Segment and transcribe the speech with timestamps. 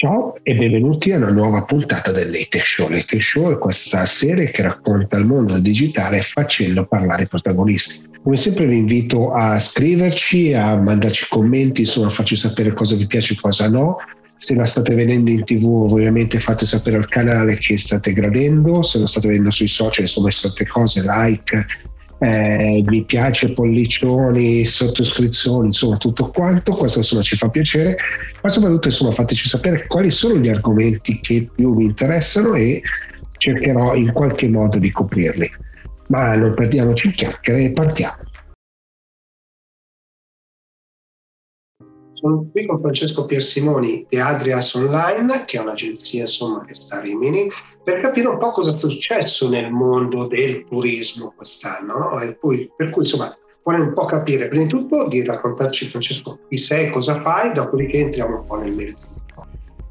[0.00, 2.88] Ciao e benvenuti a una nuova puntata del Show.
[2.88, 8.08] Late Show è questa serie che racconta il mondo digitale facendo parlare i protagonisti.
[8.22, 13.08] Come sempre vi invito a scriverci, a mandarci commenti, insomma a farci sapere cosa vi
[13.08, 13.96] piace e cosa no.
[14.36, 19.00] Se la state vedendo in tv ovviamente fate sapere al canale che state gradendo, se
[19.00, 21.66] la state vedendo sui social insomma state cose, like,
[22.18, 27.96] eh, mi piace, pollicioni, sottoscrizioni, insomma tutto quanto, questo insomma ci fa piacere,
[28.42, 32.82] ma soprattutto insomma fateci sapere quali sono gli argomenti che più vi interessano e
[33.38, 35.50] cercherò in qualche modo di coprirli.
[36.08, 38.27] Ma non perdiamoci in chiacchiere e partiamo.
[42.20, 47.00] Sono qui con Francesco Piersimoni di Adrias Online, che è un'agenzia insomma, che sta a
[47.00, 47.48] Rimini,
[47.84, 51.98] per capire un po' cosa sta successo nel mondo del turismo quest'anno.
[51.98, 52.36] No?
[52.40, 53.32] Poi, per cui insomma,
[53.62, 57.98] vuole un po' capire, prima di tutto, di raccontarci Francesco chi sei, cosa fai, dopodiché
[57.98, 59.18] entriamo un po' nel merito.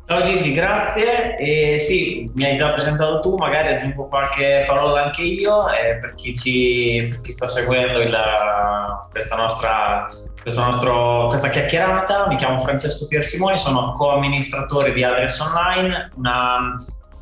[0.06, 1.36] Ciao Gigi, grazie.
[1.36, 6.16] E sì, mi hai già presentato tu, magari aggiungo qualche parola anche io eh, per,
[6.16, 8.18] chi ci, per, chi sta seguendo il,
[9.12, 10.08] questa, nostra,
[10.56, 12.28] nostro, questa chiacchierata.
[12.28, 16.74] Mi chiamo Francesco Piersimoni, sono co-amministratore di Adres Online, una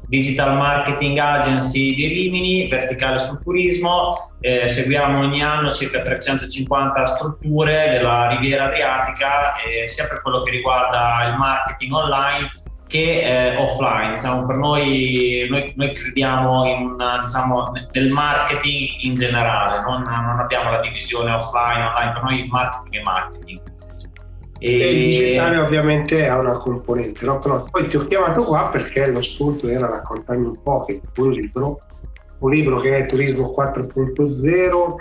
[0.08, 4.34] digital marketing agency di Rimini, verticale sul turismo.
[4.40, 10.52] Eh, seguiamo ogni anno circa 350 strutture della Riviera Adriatica, eh, sia per quello che
[10.52, 12.52] riguarda il marketing online
[12.88, 14.14] che offline.
[14.14, 20.72] Diciamo, per noi, noi, noi crediamo in, diciamo, nel marketing in generale, non, non, abbiamo
[20.72, 23.61] la divisione offline, online, per noi il marketing è marketing.
[24.59, 27.39] E, e il digitale ovviamente ha una componente, no?
[27.39, 31.31] Però poi ti ho chiamato qua perché lo spunto era raccontarmi un po' che un
[31.31, 31.81] libro,
[32.39, 34.95] un libro che è Turismo 4.0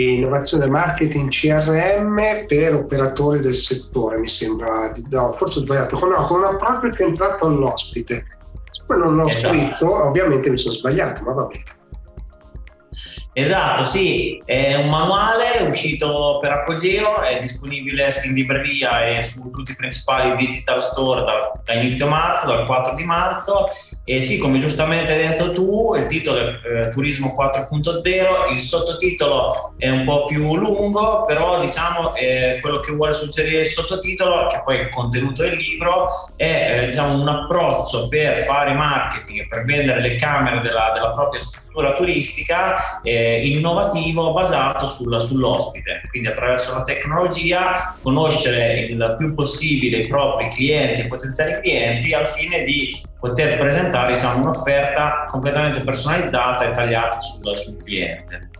[0.00, 6.26] innovazione marketing CRM per operatori del settore, mi sembra, no, forse ho sbagliato, con, no,
[6.26, 8.26] con un approccio centrato all'ospite.
[8.86, 9.54] Poi non l'ho esatto.
[9.54, 11.64] scritto, ovviamente mi sono sbagliato, ma va bene.
[13.38, 19.72] Esatto, sì, è un manuale uscito per Apogeo, è disponibile in libreria e su tutti
[19.72, 23.68] i principali digital store da, da inizio marzo, dal 4 di marzo.
[24.04, 29.74] E sì, come giustamente hai detto tu, il titolo è eh, Turismo 4.0, il sottotitolo
[29.76, 34.62] è un po' più lungo, però diciamo eh, quello che vuole suggerire il sottotitolo, che
[34.64, 39.64] poi è il contenuto del libro, è eh, diciamo, un approccio per fare marketing, per
[39.66, 43.00] vendere le camere della, della propria struttura turistica.
[43.02, 50.48] Eh, innovativo basato sul, sull'ospite, quindi attraverso la tecnologia conoscere il più possibile i propri
[50.48, 57.18] clienti e potenziali clienti al fine di poter presentare diciamo, un'offerta completamente personalizzata e tagliata
[57.20, 58.50] sul, sul cliente.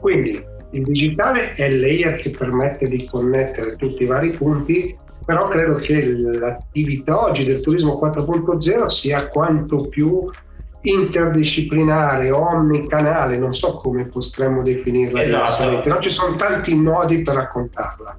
[0.00, 5.48] Quindi il digitale è il layer che permette di connettere tutti i vari punti, però
[5.48, 10.30] credo che l'attività oggi del turismo 4.0 sia quanto più
[10.88, 15.80] interdisciplinare, omnicanale, non so come potremmo definirla esatto.
[15.80, 18.18] però ci sono tanti modi per raccontarla.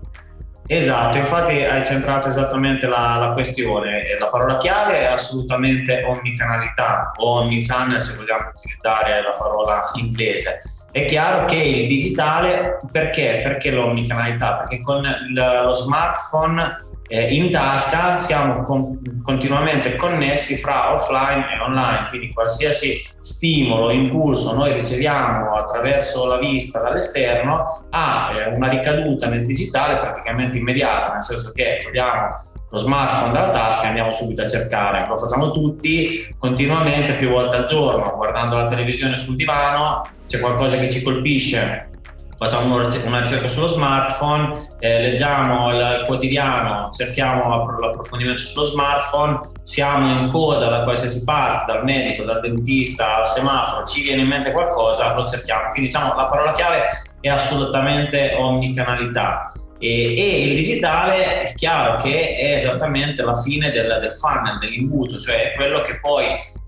[0.69, 4.17] Esatto, infatti hai centrato esattamente la, la, questione.
[4.19, 10.61] La parola chiave è assolutamente omnicanalità o omnichannel se vogliamo utilizzare la parola inglese.
[10.91, 13.41] È chiaro che il digitale, perché?
[13.43, 14.55] Perché l'omnicanalità?
[14.57, 22.07] Perché con lo smartphone eh, in tasca siamo con, continuamente connessi fra offline e online,
[22.09, 29.45] quindi qualsiasi stimolo, impulso noi riceviamo attraverso la vista dall'esterno ha eh, una ricaduta nel
[29.45, 34.47] digitale praticamente immediata, nel senso che togliamo lo smartphone dalla tasca e andiamo subito a
[34.47, 40.39] cercare, lo facciamo tutti continuamente più volte al giorno, guardando la televisione sul divano, c'è
[40.39, 41.89] qualcosa che ci colpisce
[42.37, 50.29] facciamo una ricerca sullo smartphone, eh, leggiamo il quotidiano, cerchiamo l'approfondimento sullo smartphone, siamo in
[50.29, 55.15] coda da qualsiasi parte, dal medico, dal dentista, al semaforo, ci viene in mente qualcosa,
[55.15, 55.69] lo cerchiamo.
[55.69, 56.83] Quindi diciamo la parola chiave
[57.19, 59.51] è assolutamente omnicanalità.
[59.79, 65.17] E, e, il digitale è chiaro che è esattamente la fine del, del funnel, dell'imbuto,
[65.17, 66.25] cioè quello che poi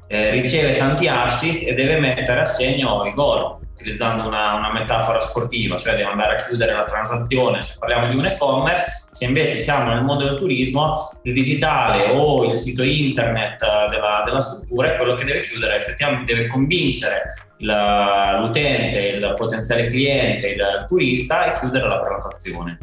[0.08, 5.20] eh, riceve tanti assist e deve mettere a segno i gol utilizzando una, una, metafora
[5.20, 9.62] sportiva, cioè devo andare a chiudere la transazione se parliamo di un e-commerce, se invece
[9.62, 13.60] siamo nel mondo del turismo, il digitale o il sito internet
[13.90, 19.88] della, della struttura è quello che deve chiudere, effettivamente deve convincere il, l'utente, il potenziale
[19.88, 22.78] cliente, il turista e chiudere la prenotazione.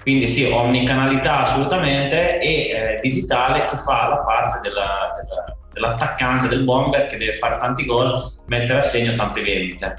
[0.00, 6.62] Quindi sì, omnicanalità assolutamente e eh, digitale che fa la parte della, della, dell'attaccante, del
[6.62, 9.94] bomber che deve fare tanti gol, mettere a segno tante vendite.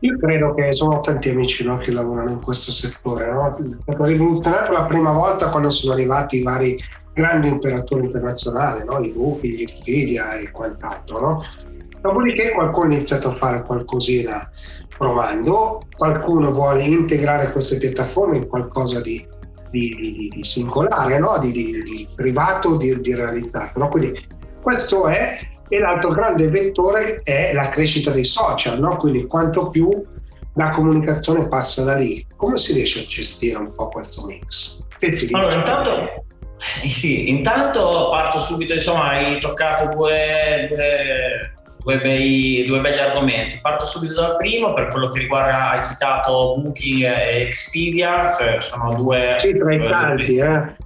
[0.00, 3.30] Io credo che sono tanti amici no, che lavorano in questo settore.
[3.30, 3.56] No?
[3.82, 6.82] Stato rivoluzionato la prima volta quando sono arrivati i vari
[7.12, 8.98] grandi operatori internazionali, no?
[8.98, 11.20] i Booking, gli Expedia e quant'altro.
[11.20, 11.44] No?
[12.00, 14.50] Dopodiché qualcuno ha iniziato a fare qualcosina
[14.96, 19.26] provando, qualcuno vuole integrare queste piattaforme in qualcosa di,
[19.70, 21.38] di, di, di singolare, no?
[21.38, 23.86] di, privato, di, realizzato.
[23.88, 24.26] Quindi
[24.62, 25.38] questo è,
[25.70, 28.96] e l'altro grande vettore è la crescita dei social, no?
[28.96, 29.88] quindi quanto più
[30.54, 32.26] la comunicazione passa da lì.
[32.36, 34.82] Come si riesce a gestire un po' questo mix?
[35.30, 36.24] Allora, intanto,
[36.88, 43.58] sì, intanto parto subito, insomma, hai toccato due, due due, bei, due begli argomenti.
[43.60, 48.94] Parto subito dal primo per quello che riguarda, hai citato Booking e Expedia, cioè sono
[48.94, 49.36] due...
[49.38, 50.76] Sì, tra i tanti, eh.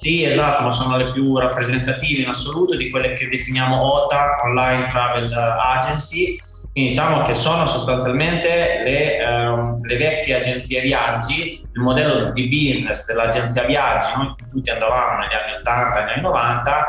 [0.00, 4.86] Sì, esatto, ma sono le più rappresentative in assoluto di quelle che definiamo OTA, Online
[4.86, 6.38] Travel Agency,
[6.72, 13.06] quindi diciamo che sono sostanzialmente le, ehm, le, vecchie agenzie viaggi, il modello di business
[13.06, 16.86] dell'agenzia viaggi, noi tutti andavamo negli anni 80 negli anni 90,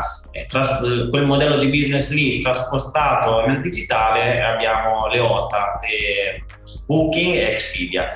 [0.47, 0.79] tras-
[1.09, 6.45] quel modello di business lì trasportato nel digitale abbiamo le OTA, le
[6.85, 8.11] Booking e Expedia.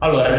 [0.00, 0.32] Allora,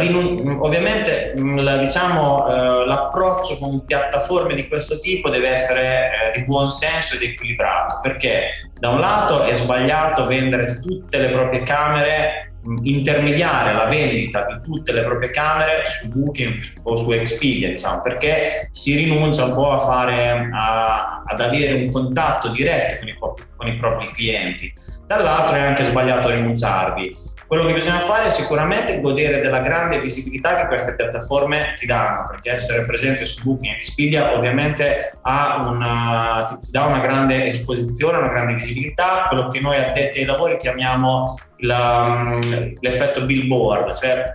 [0.60, 7.16] ovviamente diciamo, eh, l'approccio con piattaforme di questo tipo deve essere eh, di buon senso
[7.16, 12.54] ed equilibrato, perché da un lato è sbagliato vendere tutte le proprie camere,
[12.84, 18.70] intermediare la vendita di tutte le proprie camere su Booking o su Expedia, diciamo, perché
[18.72, 23.18] si rinuncia un po' a fare, a, ad avere un contatto diretto con i,
[23.58, 24.74] con i propri clienti.
[25.06, 30.54] Dall'altro è anche sbagliato rinunciarvi quello che bisogna fare è sicuramente godere della grande visibilità
[30.54, 36.60] che queste piattaforme ti danno, perché essere presente su Booking e Expedia ovviamente una, ti,
[36.60, 41.40] ti, dà una grande esposizione, una grande visibilità, quello che noi addetti ai lavori chiamiamo
[41.62, 44.32] la, mm, l'effetto billboard, cioè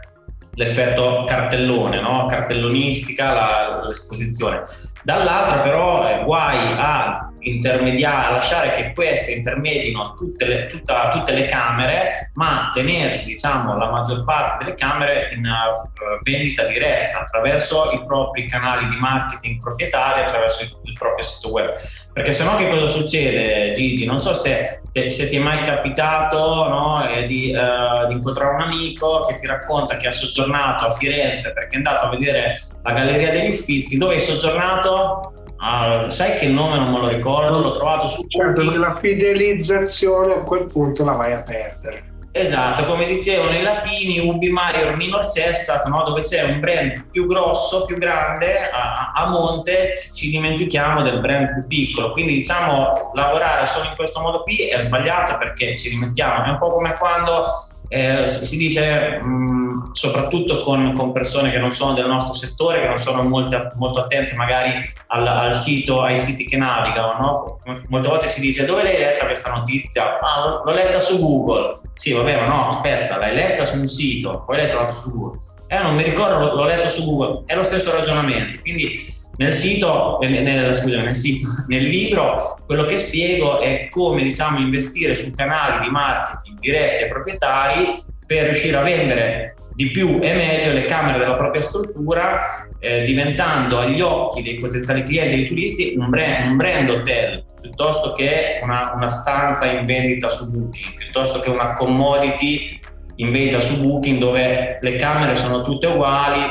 [0.55, 2.27] l'effetto cartellone, no?
[2.27, 4.63] cartellonistica, la, l'esposizione.
[5.05, 11.47] Dall'altra però eh, guai a intermediare, lasciare che queste intermedino tutte le, tutta, tutte le
[11.47, 18.05] camere, ma tenersi diciamo, la maggior parte delle camere in uh, vendita diretta attraverso i
[18.05, 21.73] propri canali di marketing proprietari, attraverso il, il proprio sito web.
[22.13, 24.07] Perché se no che cosa succede Gigi?
[24.07, 28.55] Non so se, te, se ti è mai capitato no, eh, di, uh, di incontrare
[28.55, 32.63] un amico che ti racconta che ha soggiornato a Firenze perché è andato a vedere
[32.83, 35.34] la Galleria degli Uffizi, dove hai soggiornato?
[35.67, 40.35] Ah, sai che il nome non me lo ricordo, l'ho trovato su certo, La fidelizzazione
[40.35, 42.13] a quel punto la vai a perdere.
[42.33, 46.03] Esatto, come dicevano i latini, ubi maior minor cessat, no?
[46.03, 51.55] dove c'è un brand più grosso, più grande, a, a, monte ci dimentichiamo del brand
[51.55, 52.13] più piccolo.
[52.13, 56.45] Quindi diciamo lavorare solo in questo modo qui è sbagliato perché ci rimettiamo.
[56.45, 61.71] È un po' come quando eh, si dice mh, soprattutto con, con, persone che non
[61.71, 64.73] sono del nostro settore, che non sono molto, molto attente magari
[65.09, 67.83] al, al, sito, ai siti che navigano, no?
[67.89, 70.19] molte volte si dice dove l'hai letta questa notizia?
[70.19, 71.81] Ah, l'ho letta su Google.
[71.93, 75.41] Sì, va bene, no, aspetta, l'hai letta su un sito, poi l'hai trovato su Google.
[75.69, 77.43] Eh, non mi ricordo, l'ho letto su Google.
[77.47, 78.61] È lo stesso ragionamento.
[78.61, 84.59] Quindi nel sito, nel, scusa, nel, sito, nel libro, quello che spiego è come diciamo,
[84.59, 90.35] investire su canali di marketing diretti e proprietari per riuscire a vendere di più e
[90.35, 95.47] meglio le camere della propria struttura, eh, diventando agli occhi dei potenziali clienti e dei
[95.47, 100.97] turisti un brand, un brand hotel piuttosto che una, una stanza in vendita su Booking,
[100.97, 102.79] piuttosto che una commodity
[103.17, 106.43] in vendita su Booking dove le camere sono tutte uguali,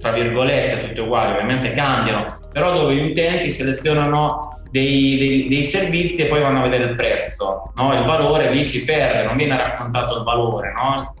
[0.00, 6.22] tra virgolette, tutte uguali, ovviamente cambiano, però dove gli utenti selezionano dei, dei, dei servizi
[6.22, 7.94] e poi vanno a vedere il prezzo, no?
[7.94, 10.72] il valore lì si perde, non viene raccontato il valore.
[10.72, 11.14] No?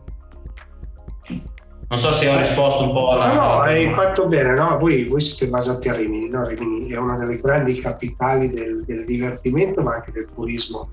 [1.90, 3.32] Non so se ho risposto un po' alla...
[3.32, 4.76] No, hai fatto bene, no?
[4.78, 6.46] voi, voi siete basati a Rimini, no?
[6.46, 10.90] Rimini è una delle grandi capitali del, del divertimento ma anche del turismo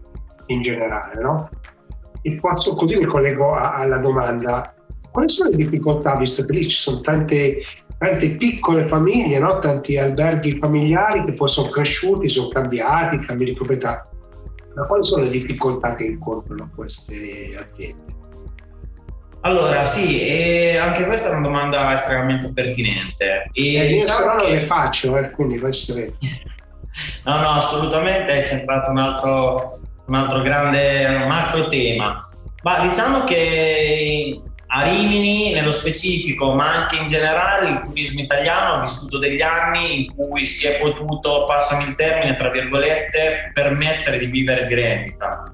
[0.48, 1.22] in generale.
[1.22, 1.50] No?
[2.22, 4.74] E posso, così mi collego a, alla domanda,
[5.16, 7.62] quali sono le difficoltà, visto che lì ci sono tante,
[7.98, 9.60] tante piccole famiglie, no?
[9.60, 14.10] tanti alberghi familiari che poi sono cresciuti, sono cambiati, cambi di proprietà.
[14.76, 18.14] Ma quali sono le difficoltà che incontrano queste aziende?
[19.40, 23.50] Allora, sì, anche questa è una domanda estremamente pertinente.
[23.54, 24.44] E eh, diciamo io che...
[24.44, 26.12] non le faccio, eh, quindi vai sereno.
[27.24, 32.20] no, no, assolutamente è centrato un altro, un altro grande macro tema.
[32.64, 34.42] Ma diciamo che
[34.78, 40.04] a Rimini nello specifico, ma anche in generale, il turismo italiano ha vissuto degli anni
[40.04, 45.54] in cui si è potuto, passami il termine, tra virgolette, permettere di vivere di rendita.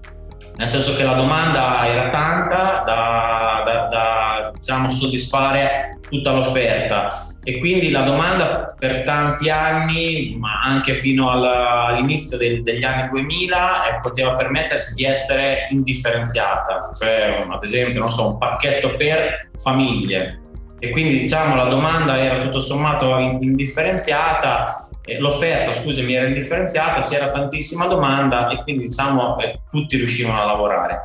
[0.55, 7.59] Nel senso che la domanda era tanta da, da, da diciamo, soddisfare tutta l'offerta e
[7.59, 14.33] quindi la domanda per tanti anni, ma anche fino all'inizio degli anni 2000, eh, poteva
[14.33, 20.39] permettersi di essere indifferenziata, cioè ad esempio so, un pacchetto per famiglie
[20.83, 24.87] e quindi diciamo la domanda era tutto sommato indifferenziata
[25.19, 31.01] l'offerta, scusami, era indifferenziata, c'era tantissima domanda e quindi diciamo eh, tutti riuscivano a lavorare.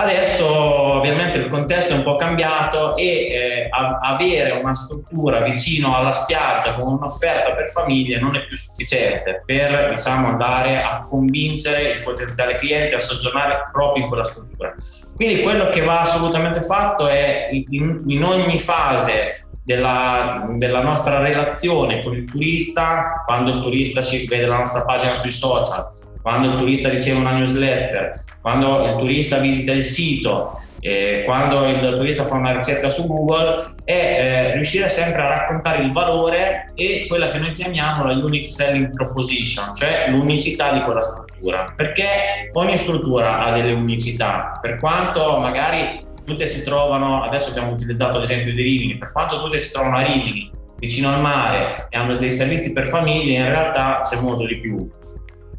[0.00, 6.12] Adesso ovviamente il contesto è un po' cambiato e eh, avere una struttura vicino alla
[6.12, 12.02] spiaggia con un'offerta per famiglie non è più sufficiente per diciamo, andare a convincere il
[12.04, 14.72] potenziale cliente a soggiornare proprio in quella struttura.
[15.16, 22.04] Quindi quello che va assolutamente fatto è in, in ogni fase della, della, nostra relazione
[22.04, 25.88] con il turista, quando il turista ci vede la nostra pagina sui social,
[26.28, 31.94] quando il turista riceve una newsletter, quando il turista visita il sito, eh, quando il
[31.96, 37.06] turista fa una ricerca su Google, è eh, riuscire sempre a raccontare il valore e
[37.08, 41.72] quella che noi chiamiamo la unique selling proposition, cioè l'unicità di quella struttura.
[41.74, 48.18] Perché ogni struttura ha delle unicità, per quanto magari tutte si trovano, adesso abbiamo utilizzato
[48.18, 52.18] l'esempio di Rimini, per quanto tutte si trovano a Rimini, vicino al mare e hanno
[52.18, 54.90] dei servizi per famiglie, in realtà c'è molto di più.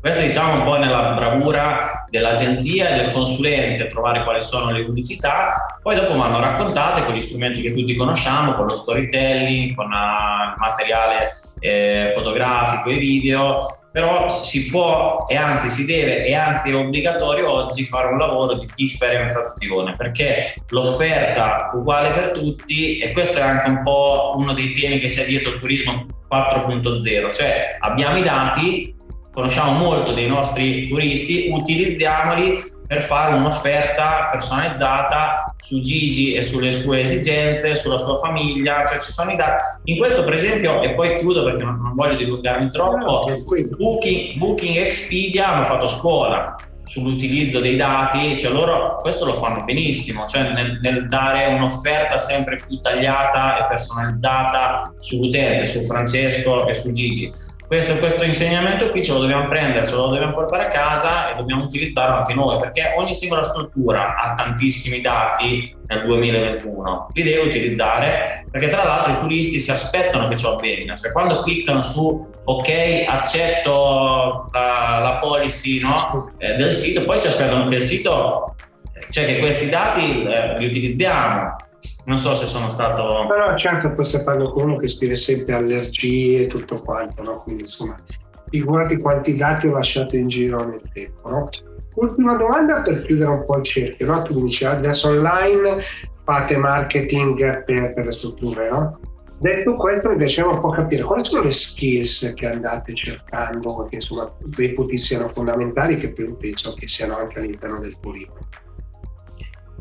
[0.02, 5.78] Questo diciamo un po' nella bravura dell'agenzia e del consulente trovare quali sono le unicità,
[5.82, 10.54] poi dopo vanno raccontate con gli strumenti che tutti conosciamo, con lo storytelling, con il
[10.58, 16.76] materiale eh, fotografico e video, però si può e anzi si deve e anzi è
[16.76, 23.42] obbligatorio oggi fare un lavoro di differenziazione perché l'offerta uguale per tutti e questo è
[23.42, 28.24] anche un po' uno dei temi che c'è dietro il turismo 4.0, cioè abbiamo i
[28.24, 28.96] dati,
[29.32, 37.02] conosciamo molto dei nostri turisti, utilizziamoli per fare un'offerta personalizzata su Gigi e sulle sue
[37.02, 39.62] esigenze, sulla sua famiglia, cioè ci sono i dati.
[39.92, 43.26] In questo per esempio, e poi chiudo perché non, non voglio divulgarmi troppo,
[43.78, 49.64] Booking, Booking e Expedia hanno fatto scuola sull'utilizzo dei dati, cioè loro questo lo fanno
[49.64, 56.74] benissimo, cioè nel, nel, dare un'offerta sempre più tagliata e personalizzata sull'utente, su Francesco e
[56.74, 57.32] su Gigi
[57.70, 61.36] questo, questo, insegnamento qui ce lo dobbiamo prendere, ce lo dobbiamo portare a casa e
[61.36, 67.48] dobbiamo utilizzarlo anche noi, perché ogni singola struttura ha tantissimi dati nel 2021, li deve
[67.48, 72.28] utilizzare, perché tra l'altro i turisti si aspettano che ciò avvenga, cioè quando cliccano su
[72.44, 78.56] ok, accetto la, la policy no, eh, del sito, poi si aspettano che il sito,
[79.12, 81.56] cioè che questi dati eh, li utilizziamo,
[82.06, 83.28] non so se sono stato...
[83.28, 87.42] Però certo stai parlando con uno che scrive sempre allergie e tutto quanto, no?
[87.44, 87.96] Quindi insomma,
[88.50, 91.50] figurati quanti dati ho lasciato in giro nel tempo, no?
[91.96, 94.22] Ultima domanda per chiudere un po' il cerchio, no?
[94.24, 95.80] Tu dici adesso online
[96.24, 99.00] fate marketing per, per le strutture, no?
[99.40, 103.96] Detto questo, mi piaceva un po' capire quali sono le skills che andate cercando, che
[103.96, 108.46] insomma reputi siano fondamentali, che penso che siano anche all'interno del curriculum.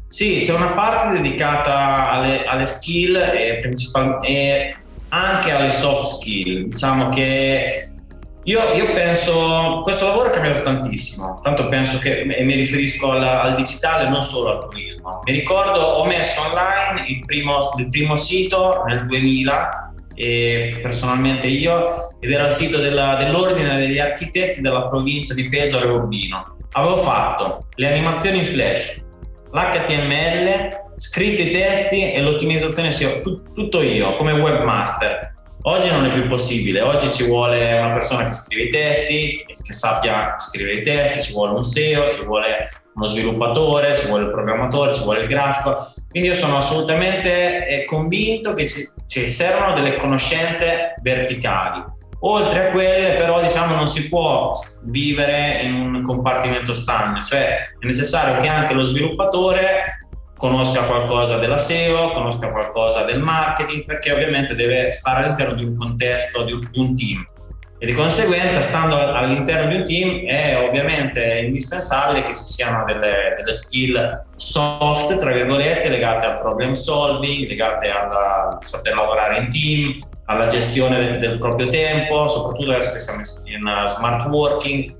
[0.08, 3.60] Sì, c'è una parte dedicata alle, alle skill e,
[4.22, 4.76] e,
[5.10, 6.68] anche alle soft skill.
[6.68, 7.90] Diciamo che
[8.44, 13.22] io, io, penso, questo lavoro è cambiato tantissimo, tanto penso che, e mi riferisco al,
[13.22, 15.20] al digitale, non solo al turismo.
[15.24, 22.16] Mi ricordo, ho messo online il primo, il primo sito nel 2000 e personalmente io
[22.18, 26.56] ed era il sito della, dell'ordine degli architetti della provincia di Pesaro e Urbino.
[26.72, 29.00] Avevo fatto le animazioni in flash,
[29.50, 35.36] l'HTML, scritto i testi e l'ottimizzazione SEO, tutto io come webmaster.
[35.62, 39.72] Oggi non è più possibile, oggi ci vuole una persona che scrive i testi, che
[39.72, 44.30] sappia scrivere i testi, ci vuole un SEO, ci vuole uno sviluppatore, ci vuole il
[44.30, 45.92] programmatore, ci vuole il grafico.
[46.08, 52.70] Quindi io sono assolutamente eh, convinto che ci, ci servono delle conoscenze verticali Oltre a
[52.72, 58.48] quelle però diciamo non si può vivere in un compartimento stagno, cioè è necessario che
[58.48, 59.98] anche lo sviluppatore
[60.38, 65.76] conosca qualcosa della SEO, conosca qualcosa del marketing, perché ovviamente deve stare all'interno di un
[65.76, 67.26] contesto, di un, team.
[67.80, 73.34] E di conseguenza, stando all'interno di un team, è ovviamente indispensabile che ci siano delle,
[73.36, 79.98] delle skill soft, tra virgolette, legate al problem solving, legate al saper lavorare in team,
[80.30, 84.96] alla gestione del, del, proprio tempo, soprattutto adesso che siamo in uh, smart working.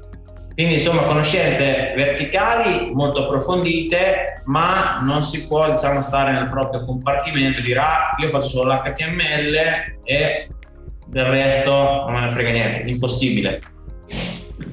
[0.55, 7.61] Quindi insomma conoscenze verticali molto approfondite, ma non si può diciamo, stare nel proprio compartimento
[7.61, 9.55] e dire ah io faccio solo l'HTML
[10.03, 10.49] e
[11.07, 13.61] del resto non me ne frega niente, impossibile.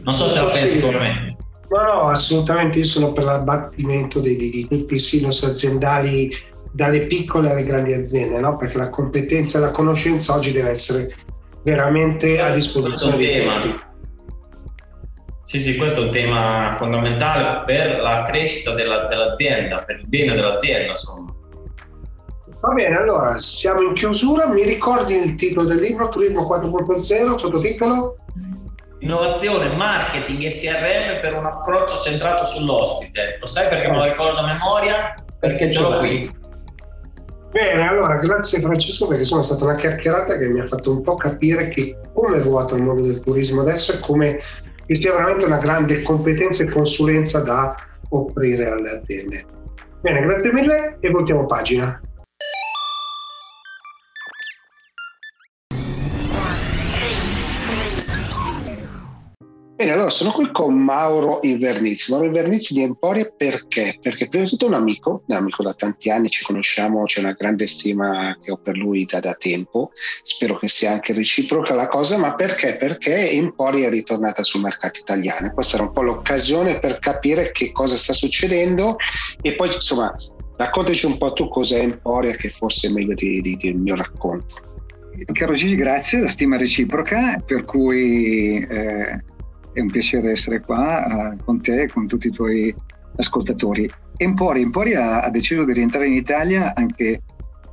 [0.04, 1.38] Non so se la pensi come me.
[1.70, 6.34] No, no, assolutamente io sono per l'abbattimento di, di, di tutti i silos aziendali
[6.76, 8.58] dalle piccole alle grandi aziende, no?
[8.58, 11.16] perché la competenza e la conoscenza oggi deve essere
[11.64, 13.84] veramente a disposizione di tutti.
[15.44, 20.34] Sì, sì, questo è un tema fondamentale per la crescita della, dell'azienda, per il bene
[20.34, 21.34] dell'azienda, insomma.
[22.60, 24.48] Va bene, allora siamo in chiusura.
[24.48, 28.18] Mi ricordi il titolo del libro Turismo 4.0, sottotitolo?
[29.00, 33.38] Innovazione, marketing e CRM per un approccio centrato sull'ospite.
[33.40, 35.14] Lo sai perché me lo ricordo a memoria?
[35.40, 36.44] Perché ce l'ho qui.
[37.56, 41.16] Bene, allora grazie Francesco perché sono stata una chiacchierata che mi ha fatto un po'
[41.16, 44.40] capire che come ruota il mondo del turismo adesso e come
[44.88, 47.74] sia veramente una grande competenza e consulenza da
[48.10, 49.46] offrire alle aziende.
[50.02, 51.98] Bene, grazie mille e voltiamo pagina.
[60.06, 62.12] Allora sono qui con Mauro Invernizzi.
[62.12, 63.98] Mauro Invernizzi di Emporia perché?
[64.00, 67.22] Perché prima di tutto è un amico, un amico da tanti anni, ci conosciamo, c'è
[67.22, 71.74] una grande stima che ho per lui da, da tempo, spero che sia anche reciproca
[71.74, 72.76] la cosa, ma perché?
[72.76, 75.52] Perché Emporia è ritornata sul mercato italiano.
[75.52, 78.98] Questa era un po' l'occasione per capire che cosa sta succedendo
[79.42, 80.14] e poi insomma
[80.58, 84.62] raccontaci un po' tu cos'è Emporia che forse è meglio di, di, del mio racconto.
[85.32, 88.64] Caro Gigi, grazie, la stima reciproca, per cui...
[88.70, 89.34] Eh
[89.76, 92.74] è un piacere essere qua uh, con te e con tutti i tuoi
[93.18, 93.90] ascoltatori.
[94.18, 97.22] Empori, Empori ha, ha, deciso di rientrare in Italia anche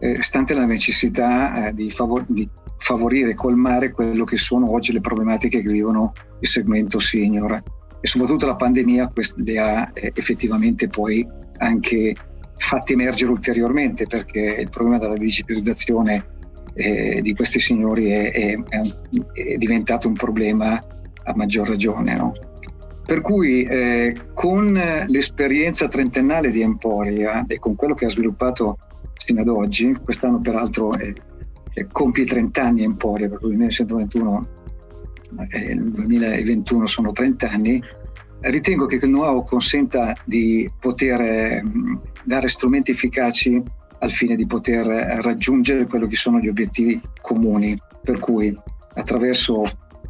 [0.00, 4.92] eh, stante la necessità eh, di, favor- di favorire e colmare quello che sono oggi
[4.92, 7.62] le problematiche che vivono il segmento senior
[8.00, 11.24] e soprattutto la pandemia le ha eh, effettivamente poi
[11.58, 12.16] anche
[12.56, 16.24] fatte emergere ulteriormente perché il problema della digitalizzazione
[16.74, 18.58] eh, di questi signori è, è,
[19.32, 20.84] è, diventato un problema
[21.24, 22.14] a maggior ragione.
[22.14, 22.32] No?
[23.04, 28.78] Per cui eh, con l'esperienza trentennale di Emporia e con quello che ha sviluppato
[29.14, 31.12] fino ad oggi, quest'anno peraltro è
[31.90, 34.60] compie 30 anni Emporia, per cui il 1921
[35.48, 37.82] e il 2021 sono 30 anni,
[38.40, 41.62] ritengo che il know-how consenta di poter eh,
[42.24, 43.62] dare strumenti efficaci
[44.00, 44.84] al fine di poter
[45.22, 48.56] raggiungere quello che sono gli obiettivi comuni, per cui
[48.94, 49.62] attraverso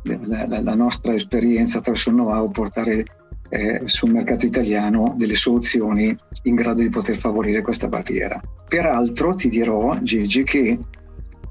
[0.02, 3.04] la, la, la nostra esperienza attraverso il know-how portare
[3.48, 8.40] eh, sul mercato italiano delle soluzioni in grado di poter favorire questa barriera.
[8.66, 10.78] Peraltro ti dirò, Gigi, che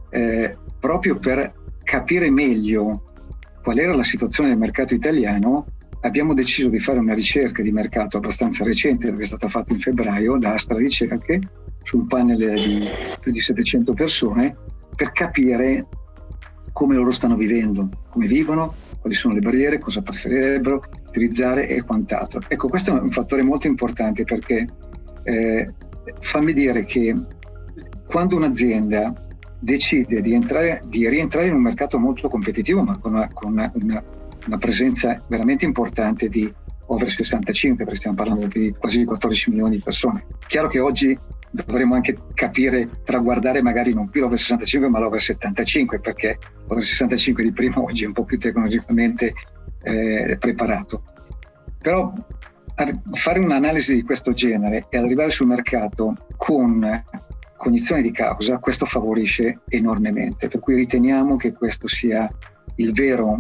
[0.10, 3.14] eh, proprio per capire meglio
[3.62, 5.66] qual era la situazione del mercato italiano,
[6.02, 9.80] abbiamo deciso di fare una ricerca di mercato abbastanza recente, perché è stata fatta in
[9.80, 11.40] febbraio da Astra Ricerche,
[11.84, 12.88] su un panel di
[13.20, 14.56] più di 700 persone,
[14.96, 15.88] per capire
[16.72, 22.42] come loro stanno vivendo, come vivono, quali sono le barriere, cosa preferirebbero utilizzare e quant'altro.
[22.48, 24.68] Ecco, questo è un fattore molto importante perché
[25.24, 25.74] eh,
[26.20, 27.16] fammi dire che
[28.08, 29.14] quando un'azienda
[29.60, 33.72] decide di, entrare, di, rientrare in un mercato molto competitivo, ma con una, con una,
[33.76, 34.04] una,
[34.48, 36.52] una presenza veramente importante di
[36.88, 40.26] over 65, perché stiamo parlando di quasi 14 milioni di persone.
[40.48, 41.18] Chiaro che oggi
[41.52, 46.38] dovremmo anche capire, traguardare magari non più l'over 65 ma l'over 75 perché
[46.68, 49.34] l'over 65 di prima oggi è un po' più tecnologicamente
[49.84, 51.04] eh, preparato.
[51.82, 52.14] Però
[53.12, 57.04] fare un'analisi di questo genere e arrivare sul mercato con
[57.58, 62.28] cognizione di causa, questo favorisce enormemente, per cui riteniamo che questo sia
[62.76, 63.40] il vero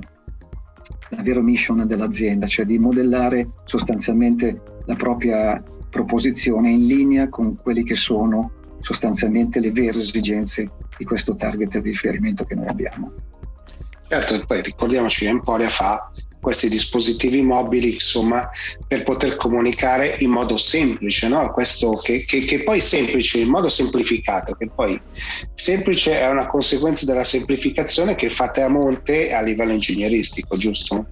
[1.10, 7.84] la vera mission dell'azienda, cioè di modellare sostanzialmente la propria proposizione in linea con quelli
[7.84, 13.12] che sono sostanzialmente le vere esigenze di questo target di riferimento che noi abbiamo.
[14.08, 18.49] Certo, poi ricordiamoci che Emporia fa questi dispositivi mobili, insomma,
[18.88, 21.51] per poter comunicare in modo semplice, no?
[21.51, 24.99] Questo che, che, che poi semplice, in modo semplificato, che poi
[25.54, 31.06] semplice è una conseguenza della semplificazione che fate a monte a livello ingegneristico, giusto?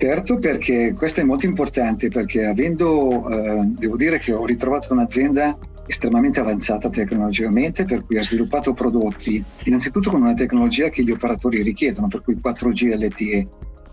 [0.00, 5.58] Certo, perché questo è molto importante, perché avendo, eh, devo dire che ho ritrovato un'azienda
[5.86, 11.60] estremamente avanzata tecnologicamente, per cui ha sviluppato prodotti innanzitutto con una tecnologia che gli operatori
[11.60, 13.48] richiedono, per cui 4G LTE,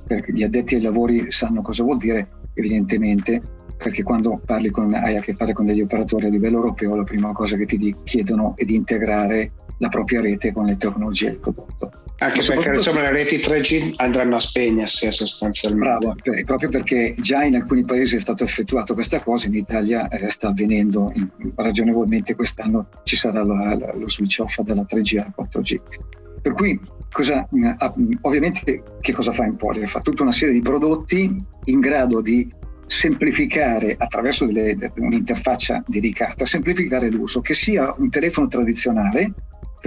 [0.08, 3.42] perché gli addetti ai lavori sanno cosa vuol dire, evidentemente,
[3.76, 7.04] perché quando parli con, hai a che fare con degli operatori a livello europeo, la
[7.04, 11.38] prima cosa che ti chiedono è di integrare la propria rete con le tecnologie del
[11.38, 11.92] prodotto.
[12.20, 15.98] Anche perché insomma le reti 3G andranno a spegnersi eh, sostanzialmente.
[16.00, 20.30] Bravo, proprio perché già in alcuni paesi è stato effettuato questa cosa, in Italia eh,
[20.30, 25.34] sta avvenendo in, ragionevolmente quest'anno ci sarà la, la, lo switch off dalla 3G alla
[25.38, 25.80] 4G.
[26.42, 26.80] Per cui
[27.12, 27.48] cosa,
[28.22, 29.86] ovviamente che cosa fa Emporia?
[29.86, 32.50] Fa tutta una serie di prodotti in grado di
[32.88, 39.34] semplificare attraverso delle, un'interfaccia dedicata, semplificare l'uso, che sia un telefono tradizionale,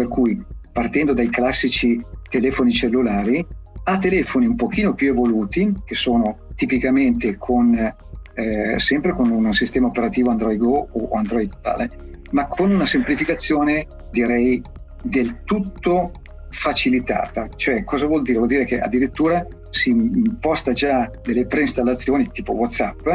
[0.00, 3.46] per cui partendo dai classici telefoni cellulari,
[3.84, 7.74] a telefoni un pochino più evoluti, che sono tipicamente con,
[8.34, 11.90] eh, sempre con un sistema operativo Android Go o Android totale,
[12.30, 14.62] ma con una semplificazione direi
[15.02, 16.12] del tutto
[16.48, 17.48] facilitata.
[17.54, 18.38] Cioè, cosa vuol dire?
[18.38, 23.06] Vuol dire che addirittura si imposta già delle preinstallazioni tipo WhatsApp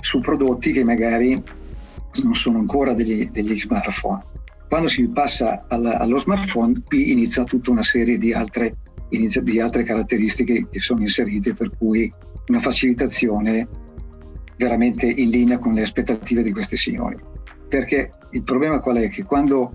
[0.00, 1.42] su prodotti che magari
[2.22, 4.22] non sono ancora degli, degli smartphone.
[4.72, 8.78] Quando si passa alla, allo smartphone, qui inizia tutta una serie di altre,
[9.10, 12.10] di altre caratteristiche che sono inserite, per cui
[12.46, 13.68] una facilitazione
[14.56, 17.18] veramente in linea con le aspettative di questi signori.
[17.68, 19.08] Perché il problema qual è?
[19.10, 19.72] Che quando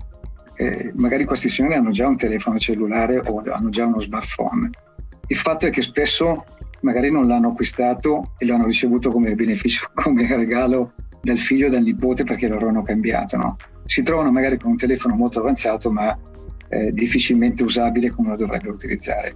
[0.56, 4.68] eh, magari questi signori hanno già un telefono cellulare o hanno già uno smartphone,
[5.28, 6.44] il fatto è che spesso
[6.80, 11.70] magari non l'hanno acquistato e lo hanno ricevuto come beneficio, come regalo dal figlio o
[11.70, 13.36] dal nipote perché loro hanno cambiato.
[13.36, 13.56] No?
[13.88, 16.14] Si trovano magari con un telefono molto avanzato ma
[16.68, 19.34] eh, difficilmente usabile come lo dovrebbero utilizzare.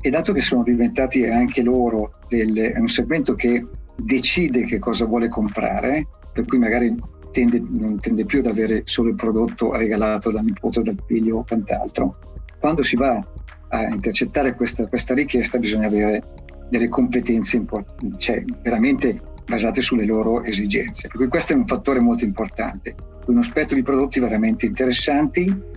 [0.00, 5.28] E dato che sono diventati anche loro del, un segmento che decide che cosa vuole
[5.28, 6.96] comprare, per cui magari
[7.32, 11.44] tende, non tende più ad avere solo il prodotto regalato dal nipote dal figlio o
[11.44, 12.18] quant'altro,
[12.58, 13.22] quando si va
[13.68, 16.22] a intercettare questa, questa richiesta bisogna avere
[16.70, 21.08] delle competenze import- cioè, veramente basate sulle loro esigenze.
[21.08, 22.94] Per cui questo è un fattore molto importante.
[23.26, 25.74] Uno spettro di prodotti veramente interessanti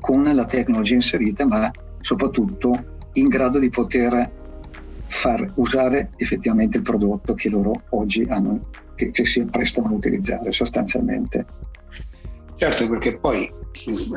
[0.00, 4.30] con la tecnologia inserita, ma soprattutto in grado di poter
[5.06, 10.50] far usare effettivamente il prodotto che loro oggi hanno, che, che si prestano a utilizzare
[10.52, 11.44] sostanzialmente.
[12.62, 13.50] Certo, perché poi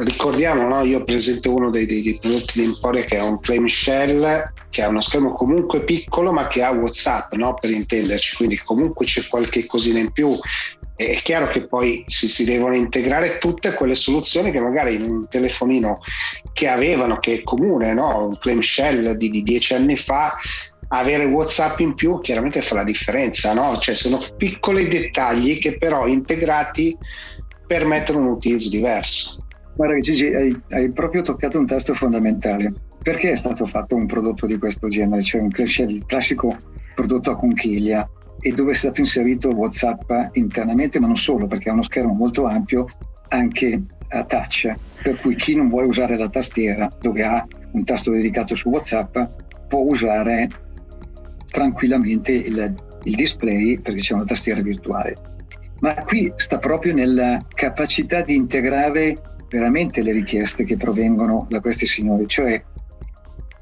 [0.04, 0.84] ricordiamo, no?
[0.84, 4.88] io presento uno dei, dei, dei, prodotti di Emporia che è un clamshell che ha
[4.88, 7.56] uno schermo comunque piccolo ma che ha Whatsapp no?
[7.56, 10.38] per intenderci, quindi comunque c'è qualche cosina in più.
[10.96, 15.28] È chiaro che poi si, si devono integrare tutte quelle soluzioni che magari in un
[15.28, 16.02] telefonino
[16.54, 18.28] che avevano, che è comune, no?
[18.28, 20.36] un clamshell di, di dieci anni fa,
[20.90, 23.78] avere WhatsApp in più chiaramente fa la differenza, no?
[23.80, 26.96] Cioè sono piccoli dettagli che però integrati
[27.68, 29.46] permettono un utilizzo diverso.
[29.76, 32.74] Guarda Gigi, hai, hai, proprio toccato un tasto fondamentale.
[33.02, 36.58] Perché è stato fatto un prodotto di questo genere, cioè un il classico
[36.96, 41.74] prodotto a conchiglia e dove è stato inserito WhatsApp internamente, ma non solo, perché ha
[41.74, 42.88] uno schermo molto ampio
[43.30, 44.74] anche a touch,
[45.04, 49.18] per cui chi non vuole usare la tastiera, dove ha un tasto dedicato su WhatsApp,
[49.68, 50.50] può usare
[51.52, 55.35] tranquillamente il, il display perché c'è una tastiera virtuale
[55.80, 61.86] ma qui sta proprio nella capacità di integrare veramente le richieste che provengono da questi
[61.86, 62.62] signori, cioè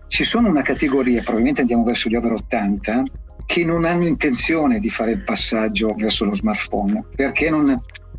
[0.08, 3.04] ci sono una categoria, probabilmente andiamo verso gli over 80,
[3.46, 7.76] che non hanno intenzione di fare il passaggio verso lo smartphone, perché non,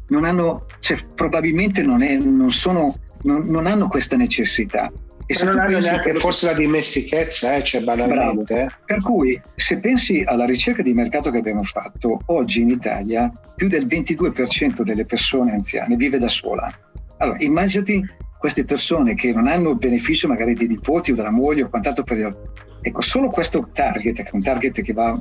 [0.08, 4.92] non hanno, cioè, probabilmente non, è, non, sono, non, non hanno questa necessità.
[5.26, 6.18] E se non hanno neanche che...
[6.18, 8.68] forse la dimestichezza, eh, cioè banalmente.
[8.84, 13.68] Per cui se pensi alla ricerca di mercato che abbiamo fatto, oggi in Italia più
[13.68, 16.70] del 22% delle persone anziane vive da sola.
[17.18, 18.04] Allora immaginati
[18.38, 22.04] queste persone che non hanno il beneficio magari dei nipoti o della moglie o quant'altro
[22.04, 22.36] per.
[22.82, 25.18] Ecco, solo questo target, che è un target che va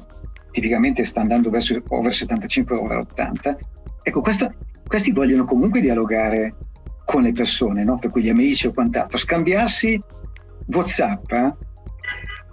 [0.51, 3.57] tipicamente sta andando verso over 75 over 80,
[4.03, 4.53] ecco, questo,
[4.85, 6.55] questi vogliono comunque dialogare
[7.05, 7.97] con le persone, no?
[7.97, 10.01] per cui gli amici o quant'altro, scambiarsi
[10.67, 11.53] WhatsApp, eh?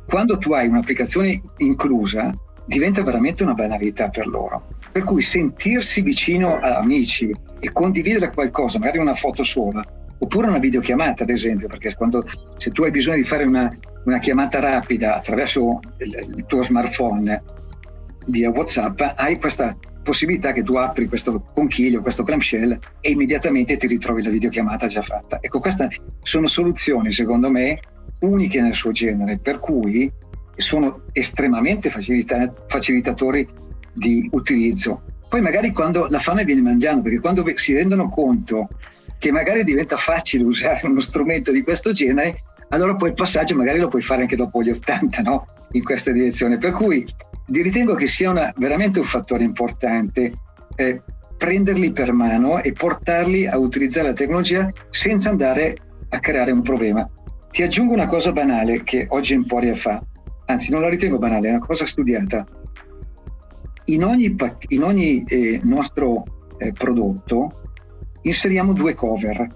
[0.07, 2.35] quando tu hai un'applicazione inclusa,
[2.65, 4.67] diventa veramente una banalità per loro.
[4.91, 9.85] Per cui sentirsi vicino a amici e condividere qualcosa, magari una foto sola,
[10.19, 12.25] oppure una videochiamata ad esempio, perché quando,
[12.59, 13.73] se tu hai bisogno di fare una,
[14.05, 17.43] una chiamata rapida attraverso il, il tuo smartphone
[18.27, 23.87] via WhatsApp, hai questa possibilità che tu apri questo conchiglio, questo clamshell e immediatamente ti
[23.87, 25.39] ritrovi la videochiamata già fatta.
[25.41, 25.89] Ecco, queste
[26.23, 27.81] sono soluzioni, secondo me,
[28.21, 30.11] uniche nel suo genere, per cui
[30.57, 33.47] sono estremamente facilita- facilitatori
[33.93, 35.03] di utilizzo.
[35.29, 38.69] Poi magari quando la fame viene mangiando, perché quando si rendono conto
[39.19, 42.39] che magari diventa facile usare uno strumento di questo genere,
[42.71, 45.47] allora poi il passaggio magari lo puoi fare anche dopo gli 80, no?
[45.73, 46.59] In questa direzione.
[46.59, 47.05] Per cui
[47.51, 50.33] ritengo che sia una, veramente un fattore importante
[50.77, 51.03] eh,
[51.37, 55.77] prenderli per mano e portarli a utilizzare la tecnologia senza andare
[56.11, 57.09] a creare un problema.
[57.51, 60.03] Ti aggiungo una cosa banale che oggi Emporia fa,
[60.47, 62.47] anzi non la ritengo banale, è una cosa studiata.
[63.87, 64.37] In ogni,
[64.69, 66.25] in ogni eh, nostro
[66.59, 67.51] eh, prodotto
[68.23, 69.49] inseriamo due cover,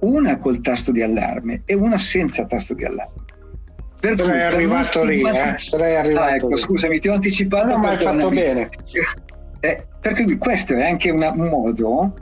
[0.00, 3.24] una col tasto di allarme e una senza tasto di allarme.
[4.02, 5.54] Per sarei cui, arrivato lì, eh?
[5.58, 6.56] sarei arrivato ah, ecco, lì.
[6.56, 7.68] scusami, ti ho anticipato.
[7.68, 8.68] No, ma hai fatto bene.
[9.64, 12.14] Eh, per cui questo è anche una, un modo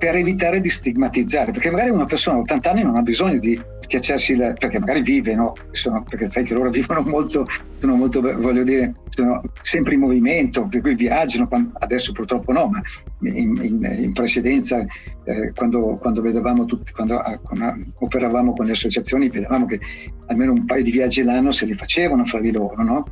[0.00, 3.60] per evitare di stigmatizzare, perché magari una persona a 80 anni non ha bisogno di
[3.80, 5.52] schiacciarsi, la, perché magari vive, no?
[5.72, 7.46] sono, perché sai che loro vivono molto,
[7.78, 11.46] sono molto, voglio dire, sono sempre in movimento, per cui viaggiano,
[11.80, 12.80] adesso purtroppo no, ma
[13.28, 14.82] in, in, in precedenza,
[15.24, 19.80] eh, quando, quando, vedevamo tutti, quando, ah, quando, operavamo con le associazioni, vedevamo che
[20.28, 23.04] almeno un paio di viaggi l'anno se li facevano fra di loro, no?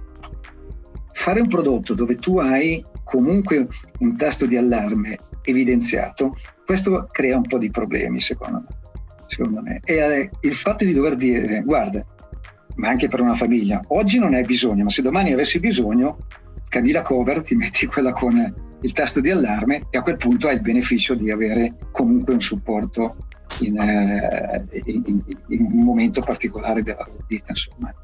[1.12, 3.66] Fare un prodotto dove tu hai comunque
[3.98, 6.34] un tasto di allarme evidenziato,
[6.68, 8.76] questo crea un po' di problemi secondo me.
[9.26, 9.80] Secondo me.
[9.84, 12.04] E eh, il fatto di dover dire, guarda,
[12.74, 16.18] ma anche per una famiglia, oggi non hai bisogno, ma se domani avessi bisogno,
[16.68, 20.46] cambi la cover, ti metti quella con il tasto di allarme e a quel punto
[20.46, 23.16] hai il beneficio di avere comunque un supporto
[23.60, 27.46] in, eh, in, in, in un momento particolare della vita.
[27.48, 27.94] Insomma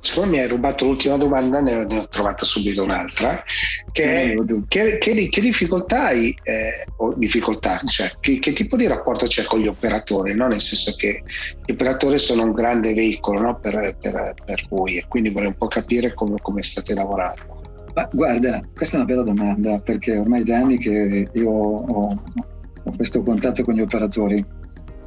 [0.00, 3.42] siccome mi hai rubato l'ultima domanda, ne ho, ne ho trovata subito un'altra.
[3.90, 4.34] Che, è,
[4.68, 9.44] che, che, che difficoltà hai, eh, o difficoltà, cioè, che, che, tipo di rapporto c'è
[9.44, 10.34] con gli operatori?
[10.34, 10.48] No?
[10.48, 11.22] Nel senso che
[11.64, 13.58] gli operatori sono un grande veicolo no?
[13.58, 17.62] per, per, per, voi e quindi vorrei un po' capire come, come state lavorando.
[17.94, 22.92] Ma guarda, questa è una bella domanda perché ormai da anni che io ho, ho
[22.96, 24.44] questo contatto con gli operatori.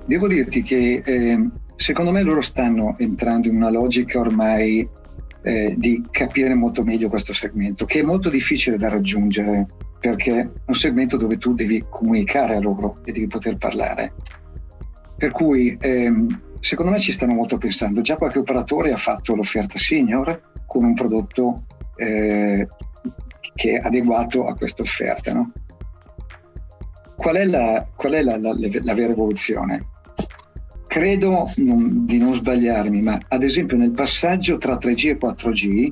[0.05, 4.87] Devo dirti che eh, Secondo me loro stanno entrando in una logica ormai
[5.43, 9.67] eh, di capire molto meglio questo segmento, che è molto difficile da raggiungere
[9.99, 14.13] perché è un segmento dove tu devi comunicare a loro e devi poter parlare.
[15.17, 18.01] Per cui ehm, secondo me ci stanno molto pensando.
[18.01, 22.67] Già qualche operatore ha fatto l'offerta senior con un prodotto eh,
[23.53, 25.31] che è adeguato a questa offerta.
[25.31, 25.51] No?
[27.15, 29.95] Qual è, la, qual è la, la, la vera evoluzione?
[30.97, 35.91] Credo non, di non sbagliarmi, ma ad esempio nel passaggio tra 3G e 4G,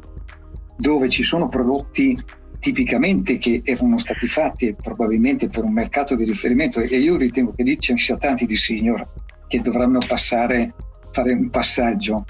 [0.78, 2.18] dove ci sono prodotti
[2.60, 7.62] tipicamente che erano stati fatti probabilmente per un mercato di riferimento e io ritengo che
[7.62, 9.04] lì ci sia tanti di senior
[9.48, 10.74] che dovranno passare,
[11.12, 12.26] fare un passaggio,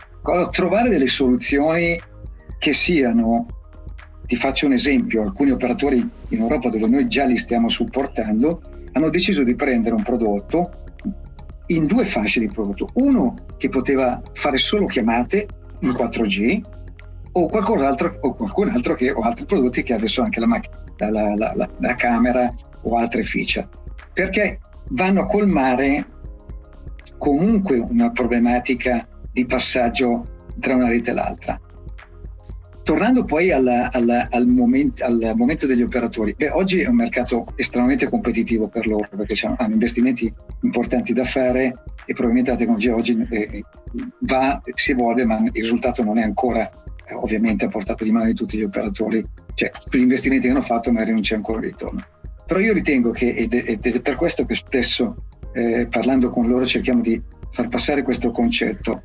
[0.51, 1.97] trovare delle soluzioni
[2.59, 3.45] che siano,
[4.25, 8.61] ti faccio un esempio, alcuni operatori in Europa dove noi già li stiamo supportando
[8.91, 10.71] hanno deciso di prendere un prodotto
[11.67, 12.89] in due fasce di prodotto.
[12.93, 15.47] Uno che poteva fare solo chiamate
[15.79, 16.61] in 4G
[17.33, 21.35] o qualcos'altro o qualcun altro che o altri prodotti che avessero anche la, macchina, la,
[21.35, 23.67] la, la, la camera o altre feature.
[24.13, 26.07] Perché vanno a colmare
[27.17, 30.23] comunque una problematica di passaggio
[30.59, 31.59] tra una rete e l'altra.
[32.85, 37.47] Tornando poi alla, alla, al, moment, al, momento degli operatori, beh, oggi è un mercato
[37.55, 43.17] estremamente competitivo per loro perché hanno investimenti importanti da fare e probabilmente la tecnologia oggi
[43.31, 43.63] eh,
[44.19, 46.69] va, si evolve ma il risultato non è ancora
[47.07, 50.61] eh, ovviamente a portata di mano di tutti gli operatori, cioè gli investimenti che hanno
[50.61, 52.05] fatto magari non c'è ancora ritorno.
[52.45, 56.47] Però io ritengo che, ed è, ed è per questo che spesso eh, parlando con
[56.47, 57.19] loro cerchiamo di
[57.49, 59.01] far passare questo concetto,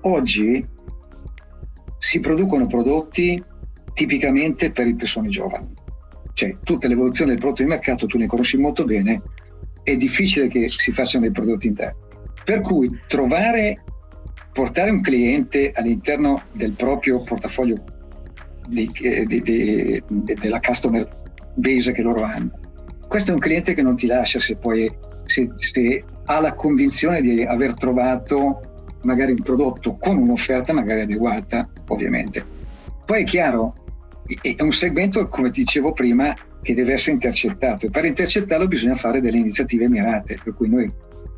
[0.00, 0.66] oggi
[2.00, 3.40] si producono prodotti
[3.92, 5.68] tipicamente per le persone giovani.
[6.32, 9.20] Cioè, tutta l'evoluzione del prodotto di mercato tu ne conosci molto bene,
[9.82, 11.98] è difficile che si facciano dei prodotti interni.
[12.42, 13.84] Per cui trovare,
[14.52, 17.76] portare un cliente all'interno del proprio portafoglio
[18.66, 20.02] di, eh, di, di,
[20.40, 21.06] della customer
[21.54, 22.58] base che loro hanno,
[23.06, 24.90] questo è un cliente che non ti lascia se poi
[25.24, 28.69] se, se ha la convinzione di aver trovato
[29.02, 32.44] magari un prodotto con un'offerta magari adeguata, ovviamente.
[33.04, 33.74] Poi è chiaro,
[34.42, 39.20] è un segmento, come dicevo prima, che deve essere intercettato e per intercettarlo bisogna fare
[39.20, 40.92] delle iniziative mirate, per cui noi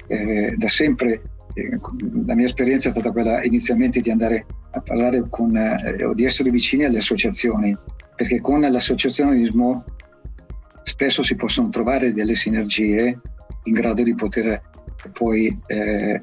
[0.08, 1.22] eh, da sempre,
[1.54, 1.78] eh,
[2.26, 6.24] la mia esperienza è stata quella inizialmente di andare a parlare con, eh, o di
[6.24, 7.74] essere vicini alle associazioni,
[8.16, 9.84] perché con l'associazionismo
[10.84, 13.20] spesso si possono trovare delle sinergie
[13.64, 14.60] in grado di poter
[15.12, 16.20] poi eh,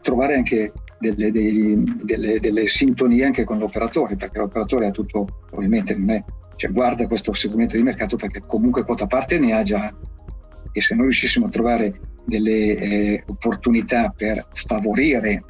[0.00, 5.94] trovare anche delle, dei, delle, delle, sintonie anche con l'operatore, perché l'operatore ha tutto, ovviamente
[5.94, 6.24] non è,
[6.56, 9.94] cioè guarda questo segmento di mercato perché comunque quota parte ne ha già
[10.72, 15.42] e se noi riuscissimo a trovare delle eh, opportunità per favorire,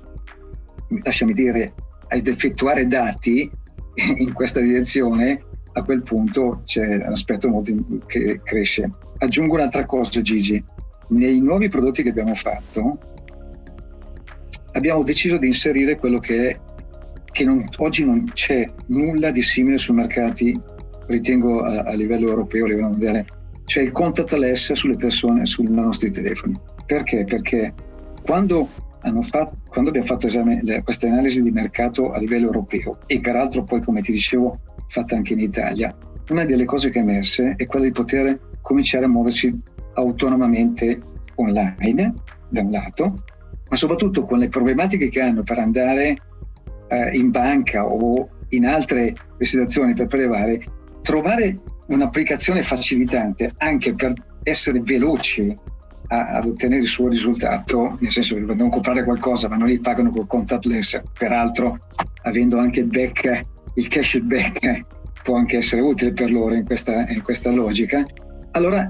[1.03, 1.75] lasciami dire,
[2.09, 3.51] ad effettuare dati
[4.17, 7.73] in questa direzione, a quel punto c'è un aspetto molto
[8.07, 8.91] che cresce.
[9.19, 10.63] Aggiungo un'altra cosa, Gigi.
[11.09, 12.99] Nei nuovi prodotti che abbiamo fatto,
[14.73, 16.61] abbiamo deciso di inserire quello che è
[17.33, 20.59] che non, oggi non c'è nulla di simile sui mercati,
[21.07, 23.27] ritengo a, a livello europeo, a livello mondiale,
[23.67, 26.59] cioè il contactless sulle persone, sui nostri telefoni.
[26.87, 27.25] Perché?
[27.25, 27.73] Perché
[28.23, 28.69] quando
[29.23, 33.81] fatto, quando abbiamo fatto esame, questa analisi di mercato a livello europeo e peraltro poi,
[33.81, 35.97] come ti dicevo, fatta anche in Italia,
[36.31, 39.57] una delle cose che è emerse è quella di poter cominciare a muoversi
[39.95, 41.01] autonomamente
[41.37, 42.15] online,
[42.49, 43.25] da un lato,
[43.71, 46.17] ma soprattutto con le problematiche che hanno per andare
[46.89, 50.61] eh, in banca o in altre situazioni per prelevare,
[51.03, 55.57] trovare un'applicazione facilitante anche per essere veloci
[56.09, 59.79] a, ad ottenere il suo risultato, nel senso che devono comprare qualcosa ma non li
[59.79, 61.87] pagano col contactless, peraltro
[62.23, 63.41] avendo anche il back,
[63.75, 64.85] il cashback
[65.23, 68.05] può anche essere utile per loro in questa, in questa logica.
[68.53, 68.89] Allora,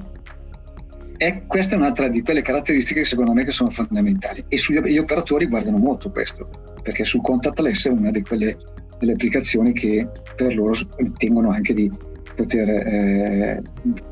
[1.21, 4.81] è, questa è un'altra di quelle caratteristiche che secondo me che sono fondamentali e sugli,
[4.81, 6.49] gli operatori guardano molto questo,
[6.83, 8.57] perché sul contactless è una di quelle
[8.99, 10.73] delle applicazioni che per loro
[11.19, 11.93] tengono anche di
[12.35, 13.63] poter eh,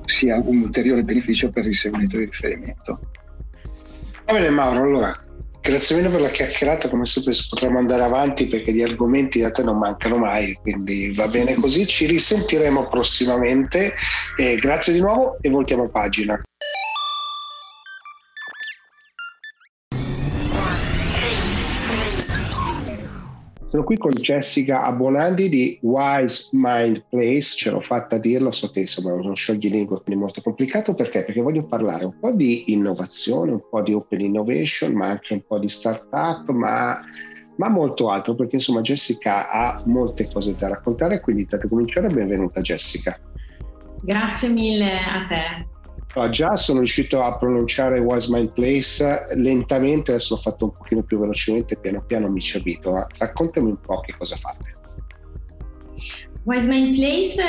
[0.05, 3.01] sia un ulteriore beneficio per il segmento di riferimento.
[4.27, 5.17] Va bene Mauro, allora
[5.63, 9.63] grazie mille per la chiacchierata, come sempre potremmo andare avanti perché gli argomenti da te
[9.63, 13.95] non mancano mai, quindi va bene così, ci risentiremo prossimamente,
[14.37, 16.39] eh, grazie di nuovo e voltiamo pagina.
[23.71, 28.71] Sono qui con Jessica Abbonandi di Wise Mind Place, ce l'ho fatta a dirlo, so
[28.71, 31.23] che insomma è uno scioglilingue quindi molto complicato, perché?
[31.23, 35.43] Perché voglio parlare un po' di innovazione, un po' di open innovation, ma anche un
[35.47, 36.99] po' di startup, ma,
[37.59, 42.63] ma molto altro, perché insomma Jessica ha molte cose da raccontare, quindi per cominciare benvenuta
[42.63, 43.21] Jessica.
[44.01, 45.78] Grazie mille a te.
[46.15, 51.03] Ah, già sono riuscito a pronunciare Wise Mind Place lentamente, adesso l'ho fatto un pochino
[51.03, 53.07] più velocemente, piano piano mi ci abito.
[53.19, 54.77] Raccontami un po' che cosa fate.
[56.45, 57.43] Wise Mind Place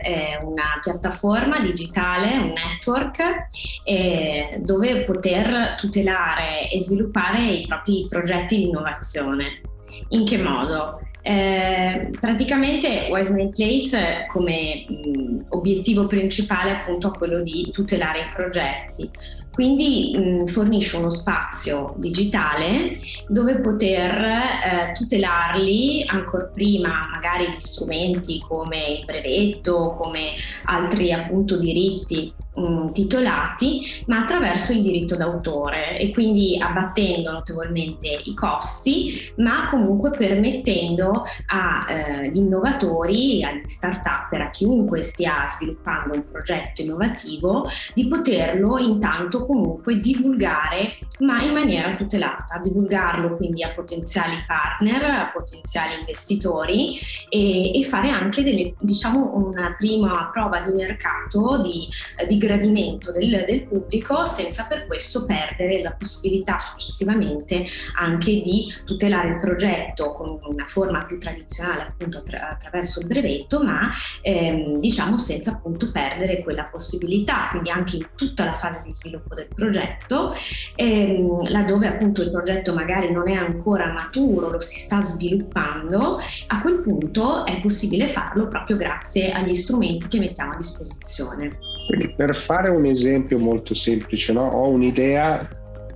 [0.00, 3.46] è una piattaforma digitale, un network
[3.84, 9.62] eh, dove poter tutelare e sviluppare i propri progetti di innovazione.
[10.08, 11.00] In che modo?
[11.24, 18.32] Eh, praticamente Wise My Place come mh, obiettivo principale appunto è quello di tutelare i
[18.34, 19.08] progetti.
[19.52, 28.40] Quindi mh, fornisce uno spazio digitale dove poter eh, tutelarli ancora prima magari di strumenti
[28.40, 30.32] come il brevetto, come
[30.64, 35.98] altri appunto diritti Mm, titolati, ma attraverso il diritto d'autore.
[35.98, 44.50] E quindi abbattendo notevolmente i costi, ma comunque permettendo agli eh, innovatori, agli start-up, a
[44.50, 52.58] chiunque stia sviluppando un progetto innovativo, di poterlo intanto comunque divulgare, ma in maniera tutelata,
[52.58, 59.74] divulgarlo quindi a potenziali partner, a potenziali investitori e, e fare anche delle, diciamo, una
[59.76, 61.88] prima prova di mercato di,
[62.26, 67.64] di gradimento del, del, pubblico senza per questo perdere la possibilità successivamente
[67.98, 73.62] anche di tutelare il progetto con una forma più tradizionale appunto attra- attraverso il brevetto
[73.62, 77.48] ma ehm, diciamo senza appunto perdere quella possibilità.
[77.50, 80.32] Quindi anche in tutta la fase di sviluppo del progetto
[80.74, 86.60] ehm, laddove appunto il progetto magari non è ancora maturo lo si sta sviluppando a
[86.60, 91.58] quel punto è possibile farlo proprio grazie agli strumenti che mettiamo a disposizione.
[91.86, 94.46] Quindi per fare un esempio molto semplice, no?
[94.48, 95.48] ho un'idea,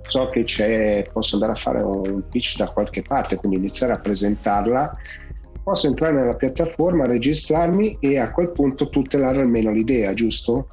[0.06, 3.98] so che c'è, posso andare a fare un pitch da qualche parte, quindi iniziare a
[3.98, 4.96] presentarla,
[5.62, 10.68] posso entrare nella piattaforma, registrarmi e a quel punto tutelare almeno l'idea, giusto?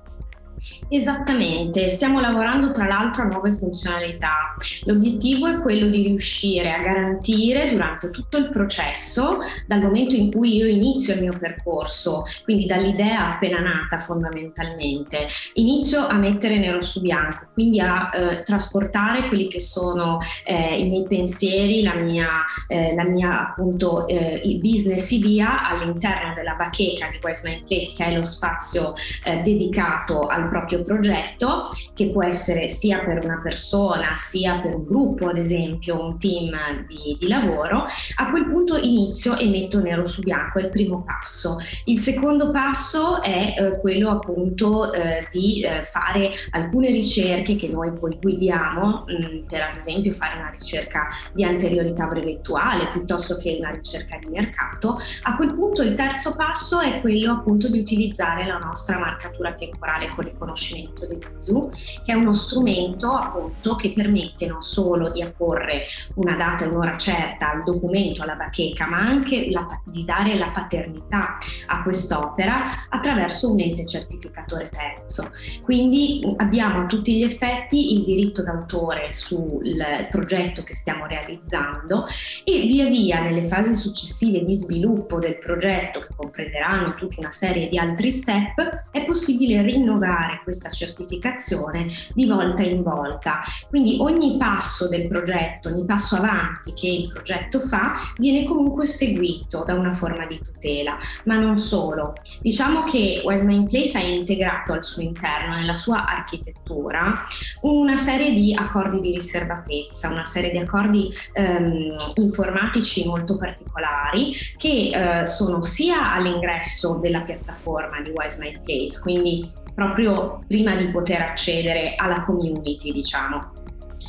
[0.89, 4.55] Esattamente, stiamo lavorando tra l'altro a nuove funzionalità.
[4.83, 10.55] L'obiettivo è quello di riuscire a garantire durante tutto il processo, dal momento in cui
[10.55, 17.01] io inizio il mio percorso, quindi dall'idea appena nata fondamentalmente, inizio a mettere nero su
[17.01, 22.93] bianco, quindi a eh, trasportare quelli che sono eh, i miei pensieri, la mia, eh,
[22.93, 28.15] la mia appunto eh, business idea all'interno della bacheca di Wise Mind Place, che è
[28.15, 31.63] lo spazio eh, dedicato al proprio progetto,
[31.95, 36.51] che può essere sia per una persona, sia per un gruppo, ad esempio un team
[36.87, 37.85] di, di lavoro,
[38.17, 41.57] a quel punto inizio e metto nero su bianco, è il primo passo.
[41.85, 47.91] Il secondo passo è eh, quello appunto eh, di eh, fare alcune ricerche che noi
[47.91, 53.55] poi guidiamo, mh, mm, per ad esempio fare una ricerca di anteriorità brevettuale piuttosto che
[53.59, 54.99] una ricerca di mercato.
[55.23, 60.09] A quel punto il terzo passo è quello appunto di utilizzare la nostra marcatura temporale
[60.09, 61.71] curricolare riconoscimento del viso,
[62.03, 65.83] che è uno strumento appunto che permette non solo di apporre
[66.15, 70.49] una data e un'ora certa al documento, alla bacheca, ma anche la, di dare la
[70.49, 71.37] paternità
[71.67, 75.29] a quest'opera attraverso un ente certificatore terzo.
[75.63, 79.61] Quindi abbiamo a tutti gli effetti il diritto d'autore sul
[80.09, 82.05] progetto che stiamo realizzando
[82.43, 87.69] e via via nelle fasi successive di sviluppo del progetto che comprenderanno tutta una serie
[87.69, 93.41] di altri step è possibile rinnovare questa certificazione di volta in volta.
[93.69, 99.63] Quindi ogni passo del progetto, ogni passo avanti che il progetto fa viene comunque seguito
[99.65, 102.13] da una forma di tutela, ma non solo.
[102.41, 107.21] Diciamo che Westman Place ha integrato al suo interno, nella sua architettura,
[107.61, 115.21] una serie di accordi di riservatezza, una serie di accordi ehm, informatici molto particolari che
[115.21, 121.21] eh, sono sia all'ingresso della piattaforma di Wise My Place, quindi proprio prima di poter
[121.21, 123.52] accedere alla community, diciamo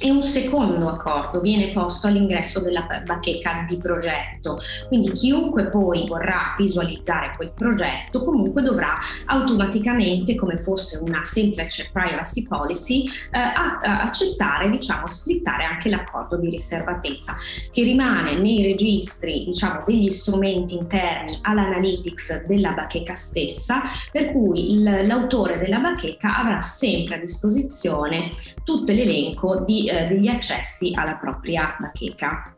[0.05, 4.61] e un secondo accordo viene posto all'ingresso della bacheca di progetto.
[4.89, 12.47] Quindi chiunque poi vorrà visualizzare quel progetto comunque dovrà automaticamente, come fosse una semplice privacy
[12.47, 13.39] policy, eh,
[13.81, 17.37] accettare, diciamo, splittare anche l'accordo di riservatezza
[17.73, 23.81] che rimane nei registri, diciamo, degli strumenti interni all'analytics della bacheca stessa,
[24.13, 28.29] per cui l'autore della bacheca avrà sempre a disposizione
[28.65, 32.53] tutto l'elenco di eh, degli accessi alla propria bacheca.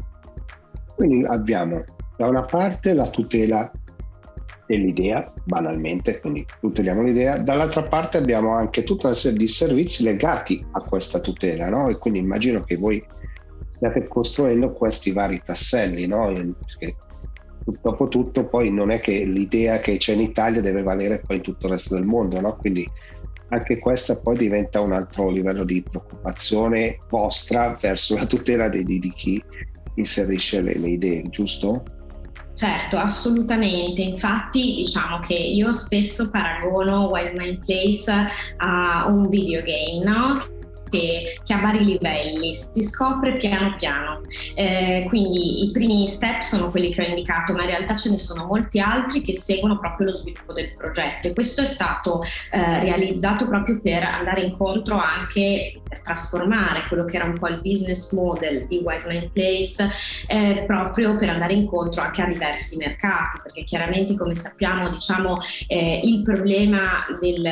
[0.95, 1.85] Quindi abbiamo
[2.17, 3.71] da una parte la tutela
[4.67, 10.65] dell'idea, banalmente, quindi tuteliamo l'idea, dall'altra parte abbiamo anche tutta una serie di servizi legati
[10.73, 11.89] a questa tutela, no?
[11.89, 13.05] E quindi immagino che voi
[13.71, 16.33] stiate costruendo questi vari tasselli, no?
[16.33, 16.97] Perché
[17.81, 21.43] dopo tutto poi non è che l'idea che c'è in Italia deve valere poi in
[21.43, 22.57] tutto il resto del mondo, no?
[22.57, 22.89] Quindi
[23.49, 29.13] anche questa poi diventa un altro livello di preoccupazione vostra verso la tutela di, di
[29.15, 29.43] chi
[29.95, 31.85] inserisce le, le idee, giusto?
[32.55, 34.01] Certo, assolutamente.
[34.01, 38.27] Infatti, diciamo che io spesso paragono Wild Mind Place
[38.57, 40.39] a un videogame, no?
[40.89, 44.21] Che, che, ha vari livelli, si scopre piano piano.
[44.55, 48.19] Eh, quindi i primi step sono quelli che ho indicato, ma in realtà ce ne
[48.19, 52.81] sono molti altri che seguono proprio lo sviluppo del progetto e questo è stato eh,
[52.81, 58.13] realizzato proprio per andare incontro anche per trasformare quello che era un po' il business
[58.13, 59.89] model di Wise Mind Place
[60.27, 65.37] eh, proprio per andare incontro anche a diversi mercati, perché chiaramente come sappiamo diciamo
[65.69, 67.49] eh, il problema del,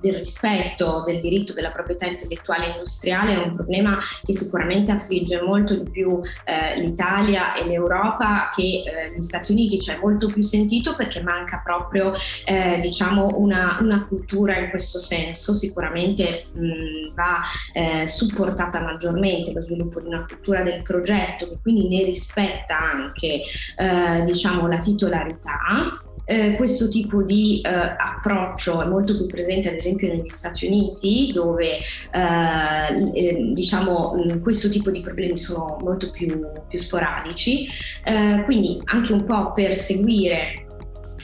[0.00, 5.74] del rispetto del diritto della proprietà intellettuale industriale è un problema che sicuramente affligge molto
[5.74, 10.94] di più eh, l'Italia e l'Europa che eh, gli Stati Uniti, cioè molto più sentito
[10.94, 12.12] perché manca proprio
[12.44, 17.40] eh, diciamo una, una, cultura in questo senso, sicuramente mh, va
[17.72, 23.40] eh, supportata maggiormente lo sviluppo di una cultura del progetto che quindi ne rispetta anche
[23.76, 25.92] eh, diciamo la titolarità
[26.26, 31.30] eh, questo tipo di eh, approccio è molto più presente ad esempio negli Stati Uniti
[31.32, 36.26] dove eh, eh diciamo questo tipo di problemi sono molto più,
[36.68, 37.68] più sporadici,
[38.04, 40.65] eh, quindi anche un po' per seguire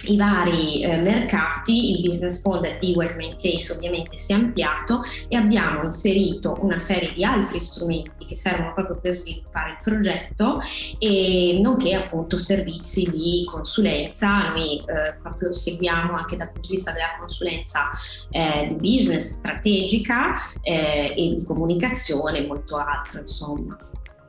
[0.05, 5.37] i vari eh, mercati, il business model di Westman Case ovviamente si è ampliato e
[5.37, 10.61] abbiamo inserito una serie di altri strumenti che servono proprio per sviluppare il progetto
[10.99, 14.49] e nonché appunto servizi di consulenza.
[14.51, 17.91] Noi eh, proprio seguiamo anche dal punto di vista della consulenza
[18.31, 23.77] eh, di business strategica eh, e di comunicazione e molto altro insomma.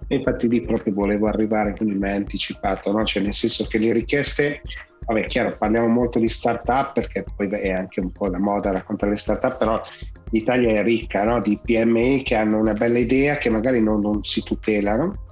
[0.08, 3.04] Infatti lì proprio volevo arrivare, quindi mi hai anticipato, no?
[3.04, 4.62] cioè nel senso che le richieste
[5.06, 9.12] vabbè, chiaro, parliamo molto di start-up perché poi è anche un po' la moda raccontare
[9.12, 9.82] le start-up, però
[10.32, 11.42] l'Italia è ricca no?
[11.42, 15.28] di PMI che hanno una bella idea che magari non, non si tutelano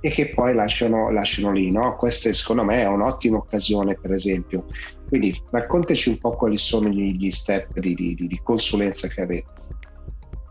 [0.00, 1.70] e che poi lasciano, lasciano lì.
[1.70, 1.96] No?
[1.96, 4.66] Questa secondo me è un'ottima occasione, per esempio.
[5.08, 9.50] Quindi raccontaci un po' quali sono gli, gli step di, di, di consulenza che avete.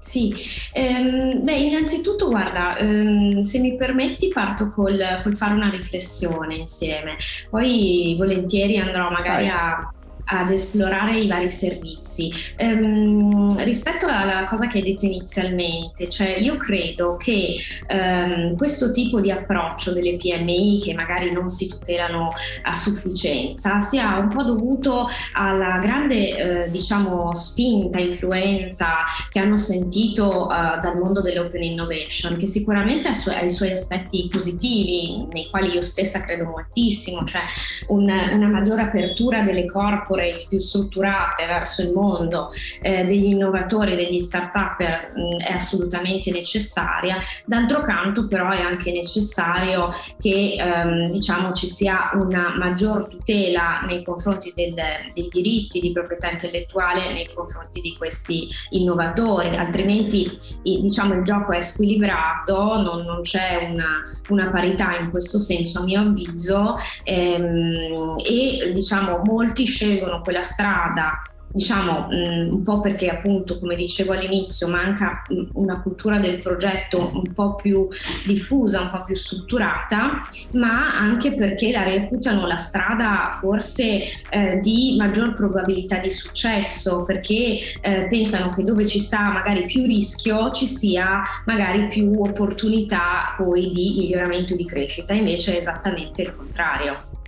[0.04, 0.34] Sì,
[0.74, 7.18] ehm, beh, innanzitutto guarda, ehm, se mi permetti parto col, col, fare una riflessione insieme,
[7.52, 9.50] poi volentieri andrò magari Vai.
[9.50, 9.94] a
[10.26, 12.32] ad esplorare i vari servizi.
[12.58, 17.58] Um, rispetto alla cosa che hai detto inizialmente, cioè io credo che
[17.90, 22.30] um, questo tipo di approccio delle PMI che magari non si tutelano
[22.64, 30.48] a sufficienza sia un po' dovuto alla grande eh, diciamo spinta, influenza che hanno sentito
[30.48, 35.50] uh, dal mondo dell'open innovation, che sicuramente ha, su- ha, i suoi aspetti positivi, nei
[35.50, 37.42] quali io stessa credo moltissimo, cioè
[37.88, 42.50] un, una maggiore apertura delle corporate corporate più strutturate verso il mondo
[42.82, 47.18] eh, degli innovatori, degli start-up è assolutamente necessaria.
[47.46, 49.90] D'altro canto però è anche necessario
[50.20, 56.30] che ehm, diciamo, ci sia una maggior tutela nei confronti del, dei diritti di proprietà
[56.32, 63.70] intellettuale nei confronti di questi innovatori, altrimenti diciamo, il gioco è squilibrato, non, non c'è
[63.72, 70.42] una, una, parità in questo senso a mio avviso ehm, e diciamo, molti scelgono quella
[70.42, 71.22] strada
[71.54, 77.12] diciamo mm, un po' perché appunto come dicevo all'inizio manca mm, una cultura del progetto
[77.14, 77.88] un po' più
[78.26, 80.20] diffusa, un po' più strutturata,
[80.54, 87.58] ma anche perché la reputano la strada forse eh, di maggior probabilità di successo, perché
[87.82, 93.70] eh, pensano che dove ci sta magari più rischio ci sia magari più opportunità poi
[93.72, 97.21] di miglioramento di crescita, invece è esattamente il contrario.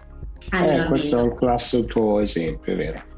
[0.51, 3.12] Eh, questo è un classico esempio, vero.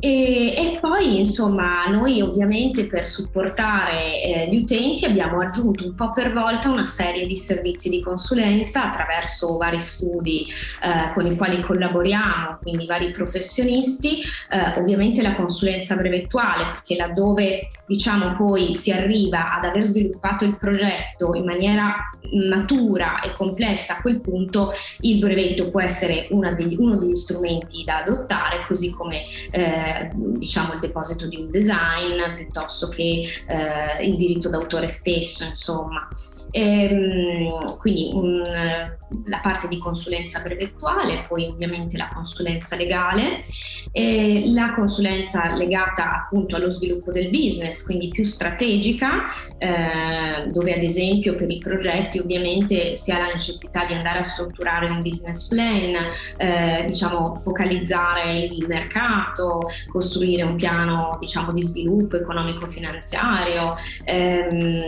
[0.00, 6.10] E, e, poi insomma noi ovviamente per supportare eh, gli utenti abbiamo aggiunto un po'
[6.12, 10.46] per volta una serie di servizi di consulenza attraverso vari studi
[10.82, 17.66] eh, con i quali collaboriamo, quindi vari professionisti, eh, ovviamente la consulenza brevettuale perché laddove
[17.86, 21.94] diciamo poi si arriva ad aver sviluppato il progetto in maniera
[22.48, 27.98] matura e complessa a quel punto il brevetto può essere degli, uno degli strumenti da
[27.98, 29.24] adottare così come
[30.14, 36.08] diciamo il deposito di un design piuttosto che eh, il diritto d'autore stesso, insomma.
[36.50, 38.42] E, ehm, quindi un,
[39.26, 43.40] la parte di consulenza brevettuale, poi ovviamente la consulenza legale,
[43.92, 49.26] la consulenza legata appunto allo sviluppo del business, quindi più strategica,
[49.58, 54.24] eh, dove ad esempio per i progetti ovviamente si ha la necessità di andare a
[54.24, 55.96] strutturare un business plan,
[56.36, 63.74] eh, diciamo focalizzare il mercato, costruire un piano diciamo di sviluppo economico-finanziario,
[64.04, 64.82] ehm,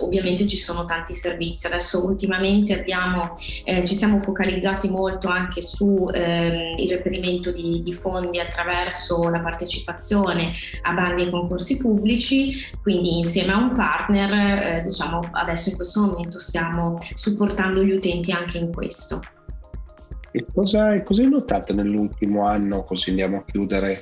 [0.00, 1.66] ovviamente ci sono tanti servizi.
[1.66, 3.34] Adesso ultimamente abbiamo
[3.64, 10.52] eh, ci siamo focalizzati molto anche sul ehm, reperimento di, di, fondi attraverso la partecipazione
[10.82, 16.00] a bandi e concorsi pubblici, quindi insieme a un partner eh, diciamo adesso in questo
[16.00, 19.20] momento stiamo supportando gli utenti anche in questo.
[20.30, 24.00] E cosa, cosa hai notato nell'ultimo anno, così andiamo a chiudere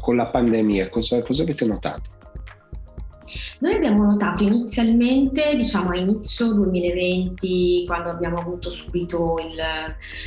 [0.00, 2.15] con la pandemia, cosa, cosa avete notato?
[3.58, 9.58] Noi abbiamo notato inizialmente, diciamo a inizio 2020, quando abbiamo avuto subito il,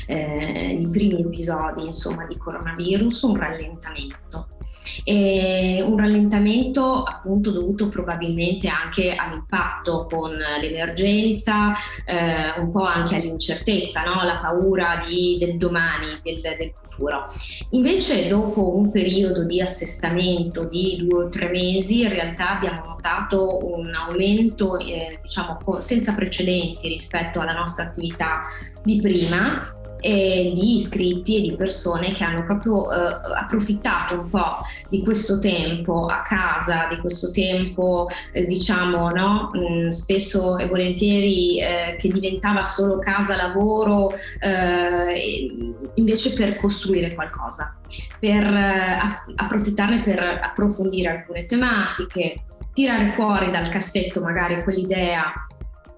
[0.08, 4.59] eh, i primi episodi insomma, di coronavirus, un rallentamento
[5.04, 11.72] e un rallentamento appunto dovuto probabilmente anche all'impatto con l'emergenza,
[12.06, 14.24] eh, un po' anche all'incertezza, no?
[14.24, 17.26] la paura di, del domani, del, del, futuro.
[17.72, 23.66] Invece dopo un periodo di assestamento di due o tre mesi in realtà abbiamo notato
[23.66, 28.42] un aumento eh, diciamo senza precedenti rispetto alla nostra attività
[28.84, 34.58] di prima e di iscritti e di persone che hanno proprio eh, approfittato un po'
[34.89, 39.52] di questo tempo a casa, di questo tempo eh, diciamo no?
[39.56, 45.64] Mm, spesso e volentieri eh, che diventava solo casa lavoro eh,
[45.95, 47.76] invece per costruire qualcosa,
[48.20, 49.00] per eh,
[49.36, 52.41] approfittarne per approfondire alcune tematiche,
[52.74, 55.47] tirare fuori dal cassetto magari quell'idea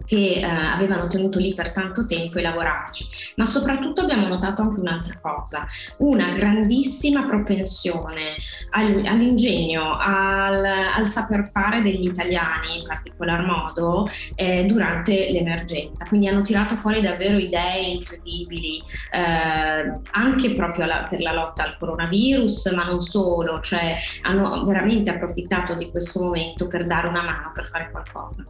[0.05, 4.79] che eh, avevano tenuto lì per tanto tempo e lavorarci, ma soprattutto abbiamo notato anche
[4.79, 5.65] un'altra cosa,
[5.97, 8.35] una grandissima propensione
[8.71, 16.27] al, all'ingegno, al, al, saper fare degli italiani in particolar modo eh, durante l'emergenza, quindi
[16.27, 18.81] hanno tirato fuori davvero idee incredibili,
[19.11, 25.09] eh, anche proprio la, per la lotta al coronavirus, ma non solo, cioè hanno veramente
[25.11, 28.45] approfittato di questo momento per dare una mano, per fare qualcosa.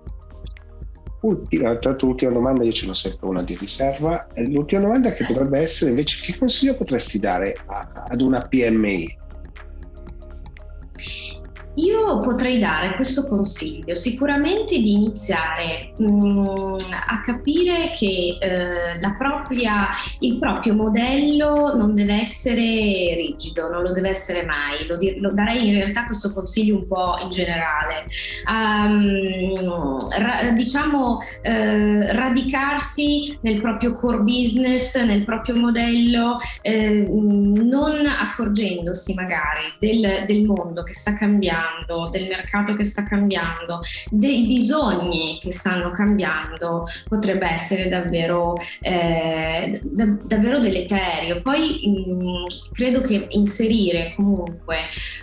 [1.22, 5.92] Ultima, l'ultima domanda, io ce l'ho sempre una di riserva, l'ultima domanda che potrebbe essere
[5.92, 9.20] invece che consiglio potresti dare a, ad una PMI?
[11.76, 16.76] Io potrei dare questo consiglio, sicuramente di iniziare mh, mm,
[17.08, 19.88] a capire che eh, propria,
[20.20, 25.68] il proprio modello non deve essere rigido, non lo deve essere mai, lo, lo darei
[25.68, 28.06] in realtà questo consiglio un po' in generale.
[28.48, 39.14] Um, ra, diciamo eh, radicarsi nel proprio core business, nel proprio modello, eh, non accorgendosi
[39.14, 45.40] magari del, del mondo che sta cambiando cambiando, del mercato che sta cambiando, dei bisogni
[45.42, 51.42] che stanno cambiando, potrebbe essere davvero, eh, da, davvero deleterio.
[51.42, 54.78] Poi mh, credo che inserire comunque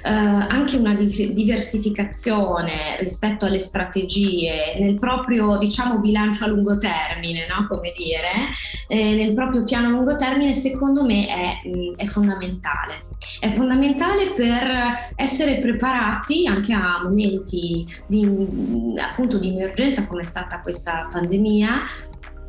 [0.04, 7.66] eh, anche una diversificazione rispetto alle strategie nel proprio diciamo bilancio a lungo termine, no?
[7.68, 8.50] come dire,
[8.88, 11.58] eh, nel proprio piano a lungo termine, secondo me è,
[11.96, 12.98] è fondamentale.
[13.40, 20.60] È fondamentale per essere preparati anche a momenti di, appunto, di emergenza come è stata
[20.60, 21.82] questa pandemia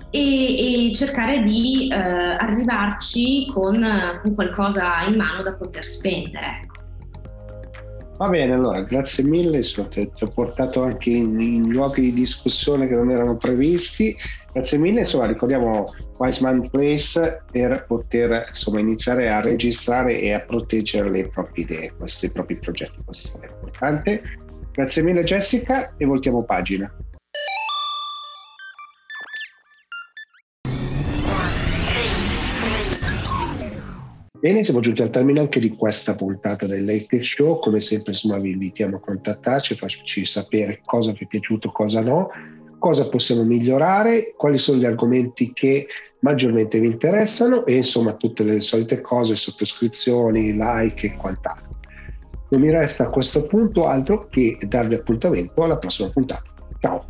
[0.10, 6.68] e, e cercare di eh, arrivarci con, con, qualcosa in mano da poter spendere.
[8.20, 12.86] Va bene, allora grazie mille, so, ti, ho portato anche in, in, luoghi di discussione
[12.86, 14.14] che non erano previsti.
[14.52, 21.10] Grazie mille, insomma ricordiamo Wiseman Place per poter insomma, iniziare a registrare e a proteggere
[21.10, 24.22] le proprie idee, questi propri progetti, questo è importante.
[24.74, 26.94] Grazie mille Jessica e voltiamo pagina.
[34.42, 37.60] Bene, siamo giunti al termine anche di questa puntata del Late Show.
[37.60, 42.30] Come sempre, insomma, vi invitiamo a contattarci, farci sapere cosa vi è piaciuto, cosa no,
[42.78, 45.88] cosa possiamo migliorare, quali sono gli argomenti che
[46.22, 51.78] maggiormente vi interessano e insomma tutte le solite cose, sottoscrizioni, like e quant'altro.
[52.52, 56.50] Non mi resta a questo punto altro che darvi appuntamento alla prossima puntata.
[56.80, 57.06] Ciao!